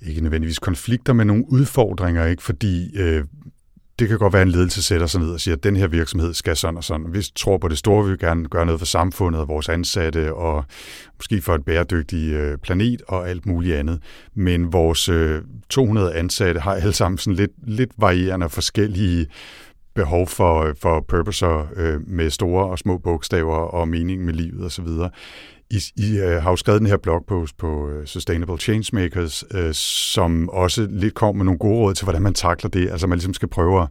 [0.01, 2.43] ikke nødvendigvis konflikter, men nogle udfordringer, ikke?
[2.43, 3.23] fordi øh,
[3.99, 5.87] det kan godt være, at en ledelse sætter sig ned og siger, at den her
[5.87, 7.13] virksomhed skal sådan og sådan.
[7.13, 10.33] Vi tror på det store, vi vil gerne gøre noget for samfundet og vores ansatte,
[10.33, 10.65] og
[11.17, 13.99] måske for et bæredygtig øh, planet og alt muligt andet.
[14.35, 19.27] Men vores øh, 200 ansatte har alle sammen sådan lidt, lidt varierende og forskellige
[19.93, 24.87] behov for, for purposer øh, med store og små bogstaver og mening med livet osv.
[25.71, 30.49] I, I øh, har jo skrevet den her blogpost på øh, Sustainable Changemakers, øh, som
[30.49, 32.89] også lidt kom med nogle gode råd til, hvordan man takler det.
[32.89, 33.87] Altså man ligesom skal prøve at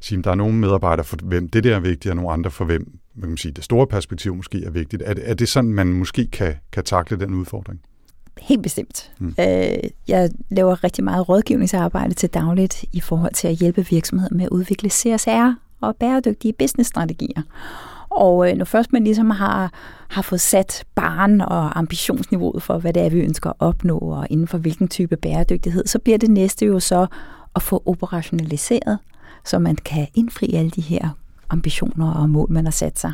[0.00, 2.50] sige, at der er nogle medarbejdere, for hvem det der er vigtigt, og nogle andre,
[2.50, 5.02] for hvem man kan sige, det store perspektiv måske er vigtigt.
[5.06, 7.80] Er, er det sådan, man måske kan, kan takle den udfordring?
[8.42, 9.12] Helt bestemt.
[9.18, 9.34] Mm.
[9.40, 14.44] Øh, jeg laver rigtig meget rådgivningsarbejde til dagligt i forhold til at hjælpe virksomheder med
[14.44, 17.42] at udvikle CSR og bæredygtige businessstrategier.
[18.10, 19.72] Og øh, når først man ligesom har,
[20.08, 24.26] har fået sat barn og ambitionsniveauet for, hvad det er, vi ønsker at opnå, og
[24.30, 27.06] inden for hvilken type bæredygtighed, så bliver det næste jo så
[27.56, 28.98] at få operationaliseret,
[29.44, 31.08] så man kan indfri alle de her
[31.50, 33.12] ambitioner og mål, man har sat sig.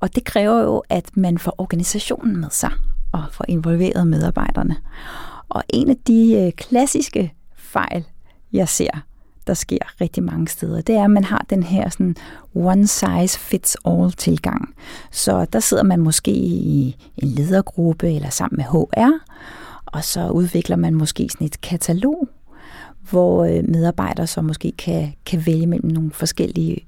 [0.00, 2.70] Og det kræver jo, at man får organisationen med sig
[3.14, 4.76] og får involveret medarbejderne.
[5.48, 8.04] Og en af de øh, klassiske fejl,
[8.52, 8.90] jeg ser,
[9.46, 12.16] der sker rigtig mange steder, det er, at man har den her sådan
[12.54, 14.74] one size fits all tilgang.
[15.10, 19.24] Så der sidder man måske i en ledergruppe eller sammen med HR,
[19.86, 22.28] og så udvikler man måske sådan et katalog
[23.10, 26.86] hvor øh, medarbejdere så måske kan, kan vælge mellem nogle forskellige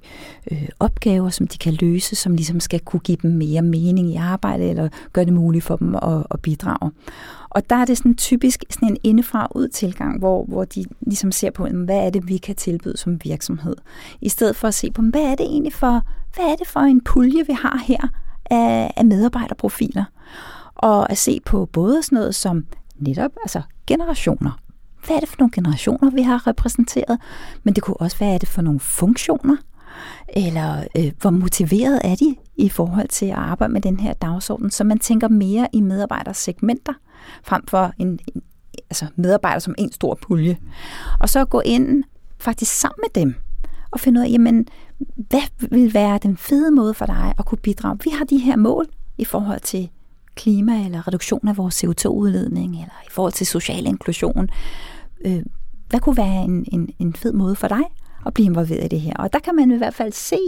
[0.51, 4.15] øh, opgaver, som de kan løse, som ligesom skal kunne give dem mere mening i
[4.15, 6.91] arbejdet, eller gøre det muligt for dem at, at bidrage.
[7.49, 11.51] Og der er det sådan typisk sådan en indefra-ud tilgang, hvor, hvor de ligesom ser
[11.51, 13.75] på, hvad er det, vi kan tilbyde som virksomhed,
[14.21, 16.01] i stedet for at se på, hvad er det egentlig for,
[16.35, 18.07] hvad er det for en pulje, vi har her
[18.45, 20.03] af, af medarbejderprofiler,
[20.75, 22.65] og at se på både sådan noget som
[22.99, 24.59] netop altså generationer,
[25.07, 27.19] hvad er det for nogle generationer, vi har repræsenteret?
[27.63, 29.57] Men det kunne også være, hvad er det for nogle funktioner?
[30.27, 34.71] Eller øh, hvor motiveret er de i forhold til at arbejde med den her dagsorden?
[34.71, 36.93] Så man tænker mere i medarbejdersegmenter,
[37.43, 38.41] frem for en, en
[38.89, 40.57] altså medarbejder som en stor pulje.
[41.19, 42.03] Og så gå ind
[42.39, 43.35] faktisk sammen med dem
[43.91, 44.67] og finde ud af, jamen,
[45.15, 47.97] hvad vil være den fede måde for dig at kunne bidrage?
[48.03, 49.89] Vi har de her mål i forhold til
[50.35, 54.49] klima eller reduktion af vores CO2-udledning eller i forhold til social inklusion.
[55.25, 55.43] Øh,
[55.89, 57.83] hvad kunne være en, en, en fed måde for dig
[58.25, 59.13] at blive involveret i det her?
[59.13, 60.39] Og der kan man i hvert fald se,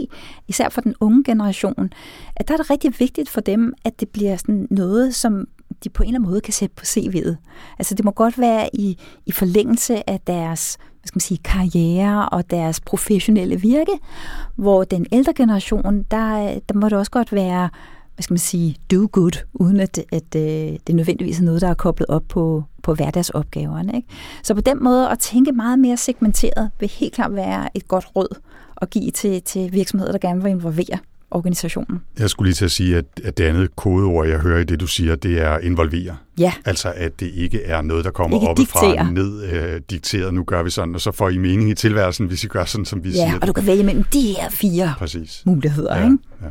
[0.48, 1.90] især for den unge generation,
[2.36, 5.48] at der er det rigtig vigtigt for dem, at det bliver sådan noget, som
[5.84, 7.36] de på en eller anden måde kan sætte på CV'et.
[7.78, 12.28] Altså det må godt være i, i forlængelse af deres hvad skal man sige, karriere
[12.28, 13.92] og deres professionelle virke,
[14.56, 17.68] hvor den ældre generation, der, der må det også godt være
[18.20, 21.68] hvad skal man sige, do good, uden at, at, øh, det nødvendigvis er noget, der
[21.68, 23.96] er koblet op på, på hverdagsopgaverne.
[23.96, 24.08] Ikke?
[24.42, 28.06] Så på den måde at tænke meget mere segmenteret vil helt klart være et godt
[28.16, 28.38] råd
[28.76, 30.98] at give til, til virksomheder, der gerne vil involvere
[31.30, 32.00] organisationen.
[32.18, 34.80] Jeg skulle lige til at sige, at, at det andet kodeord, jeg hører i det,
[34.80, 36.16] du siger, det er involvere.
[36.38, 36.52] Ja.
[36.64, 40.70] Altså, at det ikke er noget, der kommer oppefra ned, øh, dikteret, nu gør vi
[40.70, 43.14] sådan, og så får I mening i tilværelsen, hvis I gør sådan, som vi ja,
[43.14, 43.28] siger.
[43.28, 45.42] Ja, og du kan vælge mellem de her fire Præcis.
[45.46, 45.96] muligheder.
[45.96, 46.18] Ja, ikke?
[46.42, 46.46] Ja.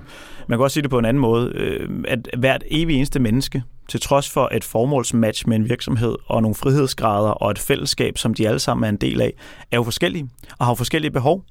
[0.50, 3.64] Man kan også sige det på en anden måde, øh, at hvert evig eneste menneske,
[3.90, 8.34] til trods for et formålsmatch med en virksomhed og nogle frihedsgrader og et fællesskab, som
[8.34, 9.34] de alle sammen er en del af,
[9.72, 11.44] er jo forskellige og har jo forskellige behov.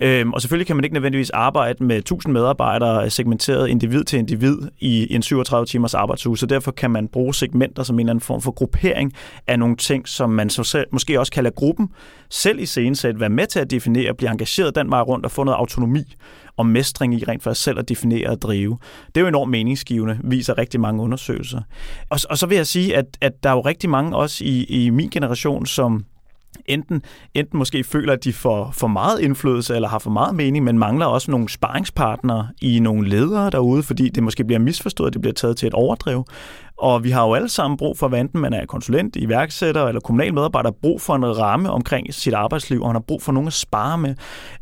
[0.00, 4.18] Øhm, og selvfølgelig kan man ikke nødvendigvis arbejde med 1000 medarbejdere øh, segmenteret individ til
[4.18, 8.10] individ i en 37 timers arbejdsuge, så derfor kan man bruge segmenter som en eller
[8.10, 9.12] anden form for gruppering
[9.46, 11.88] af nogle ting, som man så selv, måske også kan lade gruppen
[12.30, 15.44] selv i scenesæt være med til at definere, blive engageret den vej rundt og få
[15.44, 16.14] noget autonomi
[16.56, 18.78] og mestring i rent for selv at definere og drive.
[19.06, 21.60] Det er jo enormt meningsgivende, viser rigtig mange undersøgelser.
[22.10, 24.64] Og, og så vil jeg sige, at, at der er jo rigtig mange også i,
[24.64, 26.04] i min generation, som
[26.66, 27.02] enten,
[27.34, 30.78] enten måske føler, at de får for meget indflydelse eller har for meget mening, men
[30.78, 35.34] mangler også nogle sparringspartnere i nogle ledere derude, fordi det måske bliver misforstået, det bliver
[35.34, 36.24] taget til et overdrev.
[36.78, 40.00] Og vi har jo alle sammen brug for, hvad enten man er konsulent, iværksætter eller
[40.00, 43.46] kommunal medarbejder, brug for en ramme omkring sit arbejdsliv, og han har brug for nogen
[43.46, 44.14] at spare med.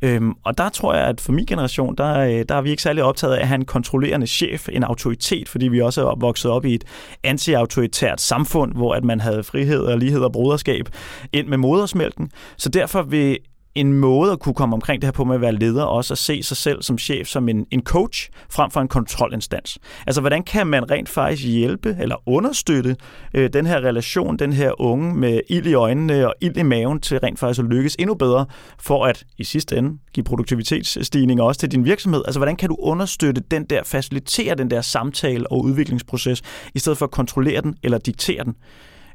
[0.03, 2.83] Øhm, og der tror jeg, at for min generation, der, øh, der er vi ikke
[2.83, 6.51] særlig optaget af at have en kontrollerende chef, en autoritet, fordi vi også er vokset
[6.51, 6.85] op i et
[7.25, 10.88] anti-autoritært samfund, hvor at man havde frihed og lighed og broderskab
[11.33, 12.31] ind med modersmælken.
[12.57, 13.38] Så derfor vil
[13.75, 16.19] en måde at kunne komme omkring det her på med at være leder, også at
[16.19, 19.79] se sig selv som chef som en, en coach, frem for en kontrolinstans.
[20.07, 22.97] Altså, hvordan kan man rent faktisk hjælpe eller understøtte
[23.35, 27.01] øh, den her relation, den her unge med ild i øjnene og ild i maven
[27.01, 28.47] til rent faktisk at lykkes endnu bedre,
[28.79, 32.23] for at i sidste ende give produktivitetsstigninger også til din virksomhed?
[32.27, 36.43] Altså, hvordan kan du understøtte den der, facilitere den der samtale og udviklingsproces,
[36.75, 38.55] i stedet for at kontrollere den eller diktere den?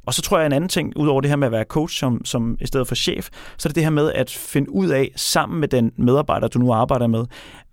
[0.07, 2.25] Og så tror jeg en anden ting, udover det her med at være coach som,
[2.25, 5.11] som i stedet for chef, så er det det her med at finde ud af,
[5.15, 7.25] sammen med den medarbejder, du nu arbejder med,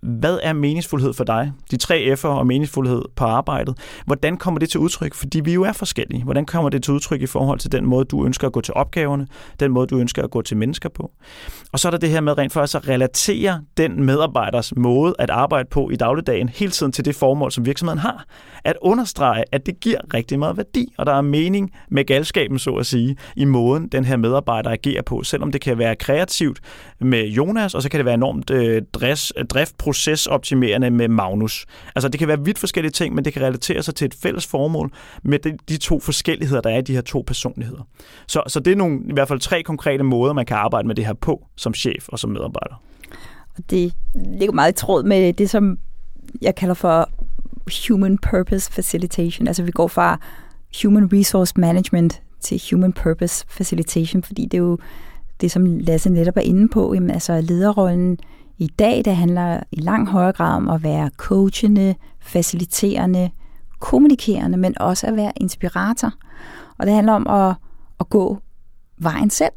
[0.05, 1.51] hvad er meningsfuldhed for dig?
[1.71, 3.77] De tre F'er og meningsfuldhed på arbejdet.
[4.05, 5.13] Hvordan kommer det til udtryk?
[5.13, 6.23] Fordi vi jo er forskellige.
[6.23, 8.73] Hvordan kommer det til udtryk i forhold til den måde, du ønsker at gå til
[8.73, 9.27] opgaverne,
[9.59, 11.11] den måde, du ønsker at gå til mennesker på?
[11.71, 15.29] Og så er der det her med rent faktisk at relatere den medarbejders måde at
[15.29, 18.25] arbejde på i dagligdagen hele tiden til det formål, som virksomheden har.
[18.63, 22.71] At understrege, at det giver rigtig meget værdi, og der er mening med galskaben, så
[22.71, 25.23] at sige, i måden, den her medarbejder agerer på.
[25.23, 26.59] Selvom det kan være kreativt
[26.99, 28.81] med Jonas, og så kan det være enormt øh,
[29.37, 31.65] øh driftproces procesoptimerende med Magnus.
[31.95, 34.47] Altså det kan være vidt forskellige ting, men det kan relatere sig til et fælles
[34.47, 34.91] formål
[35.23, 37.87] med de, de to forskelligheder, der er i de her to personligheder.
[38.27, 40.95] Så, så det er nogle, i hvert fald tre konkrete måder, man kan arbejde med
[40.95, 42.81] det her på som chef og som medarbejder.
[43.57, 45.77] Og det ligger meget i tråd med det, som
[46.41, 47.09] jeg kalder for
[47.87, 49.47] human purpose facilitation.
[49.47, 50.19] Altså vi går fra
[50.81, 54.77] human resource management til human purpose facilitation, fordi det er jo
[55.41, 58.17] det, som Lasse netop er inde på, jamen, altså lederrollen
[58.57, 63.29] i dag, det handler i langt højere grad om at være coachende, faciliterende,
[63.79, 66.11] kommunikerende, men også at være inspirator.
[66.77, 67.55] Og det handler om at,
[67.99, 68.37] at gå
[68.97, 69.51] vejen selv.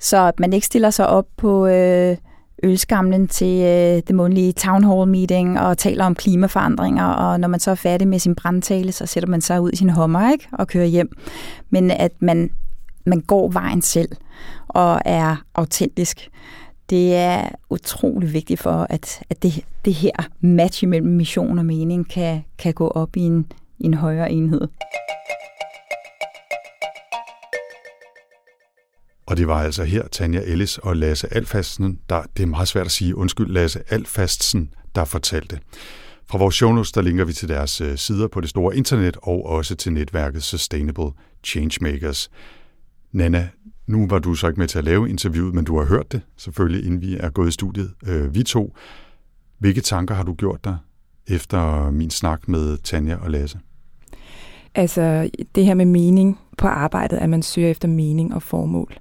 [0.00, 2.16] Så at man ikke stiller sig op på øh,
[2.62, 7.60] ølskamlen til øh, det månedlige town hall meeting og taler om klimaforandringer, og når man
[7.60, 10.48] så er færdig med sin brandtale, så sætter man sig ud i sin hummer ikke?
[10.52, 11.12] og kører hjem.
[11.70, 12.50] Men at man,
[13.06, 14.08] man går vejen selv
[14.68, 16.28] og er autentisk
[16.92, 22.08] det er utrolig vigtigt for, at, at det, det her match mellem mission og mening
[22.08, 24.68] kan, kan gå op i en, i en højere enhed.
[29.26, 32.86] Og det var altså her Tanja Ellis og Lasse Alfastsen, der, det er meget svært
[32.86, 35.60] at sige, undskyld, Lasse Alfastsen, der fortalte.
[36.26, 39.16] Fra vores show notes, der linker vi til deres øh, sider på det store internet
[39.22, 41.10] og også til netværket Sustainable
[41.44, 42.30] Changemakers.
[43.12, 43.48] Nana,
[43.86, 46.20] nu var du så ikke med til at lave interviewet, men du har hørt det
[46.36, 47.90] selvfølgelig, inden vi er gået i studiet.
[48.06, 48.76] Øh, vi to.
[49.58, 50.76] Hvilke tanker har du gjort dig
[51.26, 53.58] efter min snak med Tanja og Lasse?
[54.74, 58.94] Altså det her med mening på arbejdet, at man søger efter mening og formål,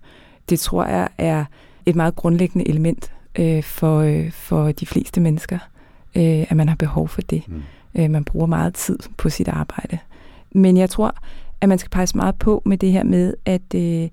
[0.50, 1.46] det tror jeg er
[1.86, 5.60] et meget grundlæggende element øh, for, øh, for de fleste mennesker,
[6.16, 7.44] øh, at man har behov for det.
[7.48, 7.62] Mm.
[7.96, 9.98] Øh, man bruger meget tid på sit arbejde.
[10.52, 11.16] Men jeg tror,
[11.62, 14.10] at man skal passe meget på med det her med, at øh,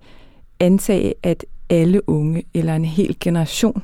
[0.61, 3.83] antage, at alle unge, eller en hel generation,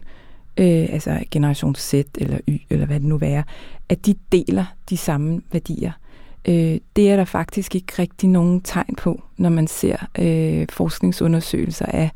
[0.57, 3.43] øh, altså generation Z eller Y, eller hvad det nu er,
[3.89, 5.93] at de deler de samme værdier.
[6.49, 11.87] Øh, det er der faktisk ikke rigtig nogen tegn på, når man ser øh, forskningsundersøgelser
[11.87, 12.11] af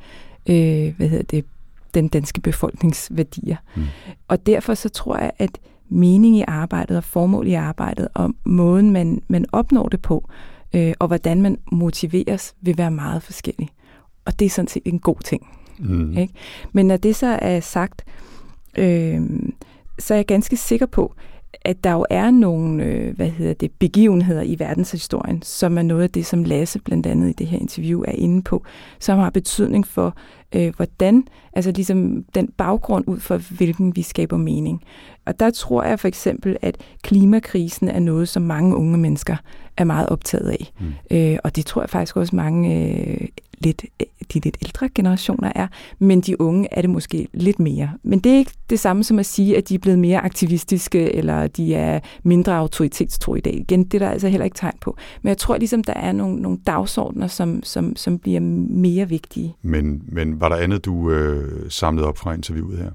[0.46, 1.44] øh, hvad hedder det,
[1.94, 3.56] den danske befolkningsværdier.
[3.76, 3.82] Mm.
[4.28, 8.90] Og derfor så tror jeg, at mening i arbejdet og formål i arbejdet og måden,
[8.90, 10.28] man, man opnår det på,
[10.74, 13.68] øh, og hvordan man motiveres, vil være meget forskellig.
[14.28, 15.48] Og det er sådan set en god ting.
[15.78, 16.18] Mm.
[16.18, 16.34] Ikke?
[16.72, 18.04] Men når det så er sagt,
[18.78, 19.20] øh,
[19.98, 21.14] så er jeg ganske sikker på,
[21.62, 26.02] at der jo er nogle øh, hvad hedder det, begivenheder i verdenshistorien, som er noget
[26.02, 28.64] af det, som Lasse blandt andet i det her interview er inde på,
[28.98, 30.16] som har betydning for
[30.54, 34.82] øh, hvordan, altså ligesom den baggrund ud for, hvilken vi skaber mening.
[35.26, 39.36] Og der tror jeg for eksempel, at klimakrisen er noget, som mange unge mennesker
[39.76, 40.72] er meget optaget af.
[40.80, 41.16] Mm.
[41.16, 43.84] Øh, og det tror jeg faktisk også mange øh, lidt,
[44.34, 45.66] de lidt ældre generationer er,
[45.98, 47.90] men de unge er det måske lidt mere.
[48.02, 51.14] Men det er ikke det samme som at sige, at de er blevet mere aktivistiske,
[51.14, 53.54] eller de er mindre autoritetstro i dag.
[53.54, 54.96] Igen, det er der altså heller ikke tegn på.
[55.22, 59.54] Men jeg tror ligesom, der er nogle, nogle dagsordner, som, som, som bliver mere vigtige.
[59.62, 62.90] Men, men var der andet, du øh, samlede op fra interviewet her?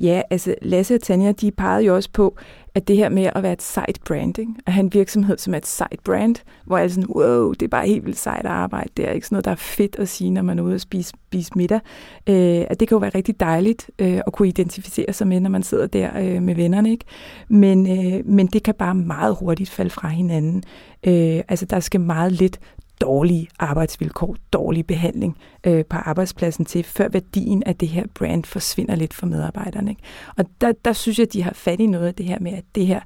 [0.00, 2.36] Ja, altså Lasse og Tanja, de pegede jo også på,
[2.74, 5.58] at det her med at være et sejt branding, at have en virksomhed som er
[5.58, 8.90] et sejt brand, hvor alle sådan, wow, det er bare helt vildt sejt at arbejde.
[8.96, 10.80] Det er ikke sådan noget, der er fedt at sige, når man er ude og
[10.80, 11.80] spise, spise middag.
[12.26, 15.50] Øh, at det kan jo være rigtig dejligt øh, at kunne identificere sig med, når
[15.50, 16.90] man sidder der øh, med vennerne.
[16.90, 17.04] Ikke?
[17.48, 20.62] Men, øh, men det kan bare meget hurtigt falde fra hinanden.
[21.06, 22.60] Øh, altså der skal meget lidt
[23.00, 28.94] dårlige arbejdsvilkår, dårlig behandling øh, på arbejdspladsen til, før værdien af det her brand forsvinder
[28.94, 29.90] lidt for medarbejderne.
[29.90, 30.02] Ikke?
[30.36, 32.52] Og der, der synes jeg, at de har fat i noget af det her med,
[32.52, 33.00] at det her,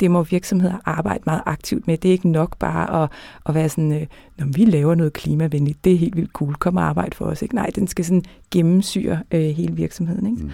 [0.00, 1.98] det må virksomheder arbejde meget aktivt med.
[1.98, 3.10] Det er ikke nok bare at,
[3.46, 4.06] at være sådan, øh,
[4.38, 7.42] når vi laver noget klimavenligt, det er helt vildt cool, kom og arbejde for os.
[7.42, 7.54] Ikke?
[7.54, 10.26] Nej, den skal sådan gennemsyre øh, hele virksomheden.
[10.26, 10.42] Ikke?
[10.42, 10.50] Mm.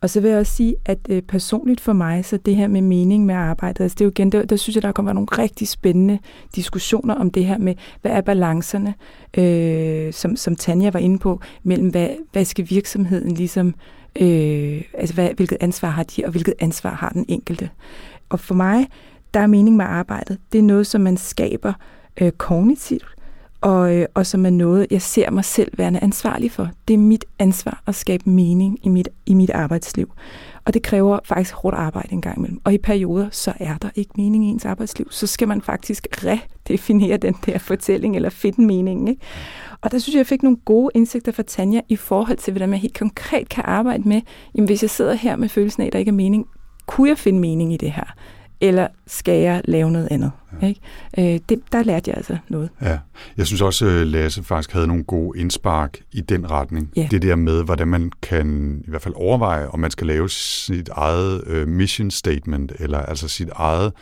[0.00, 2.80] Og så vil jeg også sige, at øh, personligt for mig, så det her med
[2.80, 5.28] mening med arbejdet, altså det er jo igen, der, der synes jeg, der kommer nogle
[5.30, 6.18] rigtig spændende
[6.56, 8.94] diskussioner om det her med, hvad er balancerne,
[9.38, 13.74] øh, som, som Tanja var inde på, mellem hvad, hvad skal virksomheden ligesom,
[14.20, 17.70] øh, altså hvad, hvilket ansvar har de, og hvilket ansvar har den enkelte.
[18.32, 18.88] Og for mig,
[19.34, 20.38] der er mening med arbejdet.
[20.52, 21.72] Det er noget, som man skaber
[22.20, 23.06] øh, kognitivt,
[23.60, 26.68] og, øh, og som er noget, jeg ser mig selv værende ansvarlig for.
[26.88, 30.12] Det er mit ansvar at skabe mening i mit, i mit arbejdsliv.
[30.64, 32.60] Og det kræver faktisk hårdt arbejde en gang imellem.
[32.64, 35.06] Og i perioder, så er der ikke mening i ens arbejdsliv.
[35.10, 39.08] Så skal man faktisk redefinere den der fortælling, eller finde meningen.
[39.08, 39.22] Ikke?
[39.80, 42.68] Og der synes jeg, jeg fik nogle gode indsigter fra Tanja i forhold til, hvordan
[42.68, 44.20] man helt konkret kan arbejde med,
[44.54, 46.46] jamen hvis jeg sidder her med følelsen af, at der ikke er mening,
[46.92, 48.14] kunne jeg finde mening i det her?
[48.62, 50.30] eller skal jeg lave noget andet?
[50.62, 50.66] Ja.
[50.66, 50.80] Ikke?
[51.18, 52.70] Øh, det, der lærte jeg altså noget.
[52.82, 52.98] Ja.
[53.36, 56.90] Jeg synes også, at Lasse faktisk havde nogle gode indspark i den retning.
[56.96, 57.08] Ja.
[57.10, 60.88] Det der med, hvordan man kan i hvert fald overveje, om man skal lave sit
[60.88, 63.92] eget øh, mission statement, eller altså sit eget øh,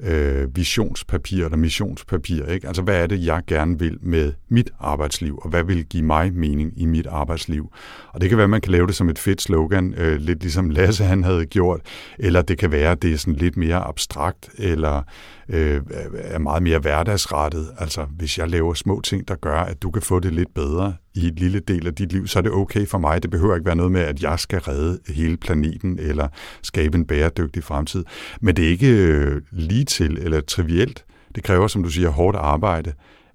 [0.00, 2.46] øh, visionspapir eller missionspapir.
[2.46, 2.66] Ikke?
[2.66, 6.32] Altså, hvad er det, jeg gerne vil med mit arbejdsliv, og hvad vil give mig
[6.34, 7.72] mening i mit arbejdsliv?
[8.08, 10.40] Og det kan være, at man kan lave det som et fedt slogan, øh, lidt
[10.42, 11.80] ligesom Lasse han havde gjort,
[12.18, 15.02] eller det kan være, at det er sådan lidt mere abstrakt, eller
[15.48, 15.80] øh,
[16.14, 17.68] er meget mere hverdagsrettet.
[17.78, 20.94] Altså, hvis jeg laver små ting, der gør, at du kan få det lidt bedre
[21.14, 23.22] i et lille del af dit liv, så er det okay for mig.
[23.22, 26.28] Det behøver ikke være noget med, at jeg skal redde hele planeten eller
[26.62, 28.04] skabe en bæredygtig fremtid.
[28.40, 31.04] Men det er ikke øh, lige til eller trivielt.
[31.34, 32.92] Det kræver, som du siger, hårdt arbejde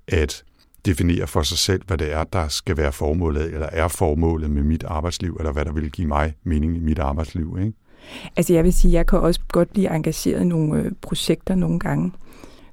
[0.07, 0.43] at
[0.85, 4.63] definere for sig selv, hvad det er, der skal være formålet, eller er formålet med
[4.63, 7.57] mit arbejdsliv, eller hvad der vil give mig mening i mit arbejdsliv.
[7.59, 7.73] Ikke?
[8.35, 11.79] Altså jeg vil sige, jeg kan også godt blive engageret i nogle øh, projekter nogle
[11.79, 12.11] gange,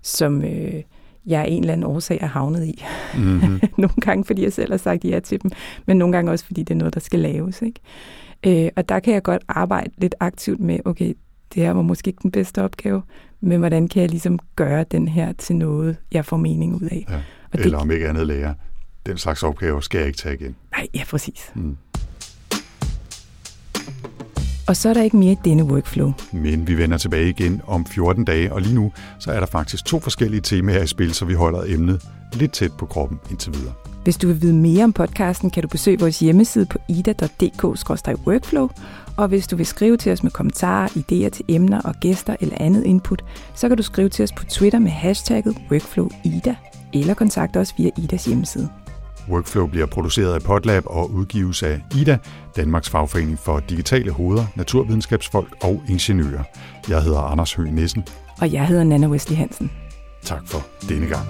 [0.03, 0.83] som øh,
[1.27, 2.85] jeg af en eller anden årsag er havnet i.
[3.17, 3.61] Mm-hmm.
[3.79, 5.51] nogle gange, fordi jeg selv har sagt ja til dem,
[5.87, 7.63] men nogle gange også, fordi det er noget, der skal laves.
[7.63, 7.81] Ikke?
[8.47, 11.15] Øh, og der kan jeg godt arbejde lidt aktivt med, okay,
[11.55, 13.03] det her var måske ikke den bedste opgave,
[13.41, 17.07] men hvordan kan jeg ligesom gøre den her til noget, jeg får mening ud af.
[17.09, 17.15] Ja.
[17.15, 17.23] Og
[17.53, 18.55] Eller det, om ikke andet lære,
[19.07, 20.57] den slags opgaver skal jeg ikke tage igen.
[20.77, 21.53] Nej, ja, præcis.
[21.55, 21.77] Mm.
[24.67, 26.13] Og så er der ikke mere i denne workflow.
[26.33, 29.85] Men vi vender tilbage igen om 14 dage, og lige nu så er der faktisk
[29.85, 32.03] to forskellige temaer i spil, så vi holder emnet
[32.33, 33.73] lidt tæt på kroppen indtil videre.
[34.05, 38.69] Hvis du vil vide mere om podcasten, kan du besøge vores hjemmeside på ida.dk-workflow,
[39.17, 42.57] og hvis du vil skrive til os med kommentarer, idéer til emner og gæster eller
[42.61, 46.55] andet input, så kan du skrive til os på Twitter med hashtagget WorkflowIda,
[46.93, 48.69] eller kontakte os via Idas hjemmeside.
[49.29, 52.19] Workflow bliver produceret af Podlab og udgives af IDA,
[52.57, 56.43] Danmarks fagforening for digitale hoveder, naturvidenskabsfolk og ingeniører.
[56.89, 58.05] Jeg hedder Anders Høgh Nissen.
[58.41, 59.71] Og jeg hedder Nana Wesley Hansen.
[60.23, 61.27] Tak for denne gang.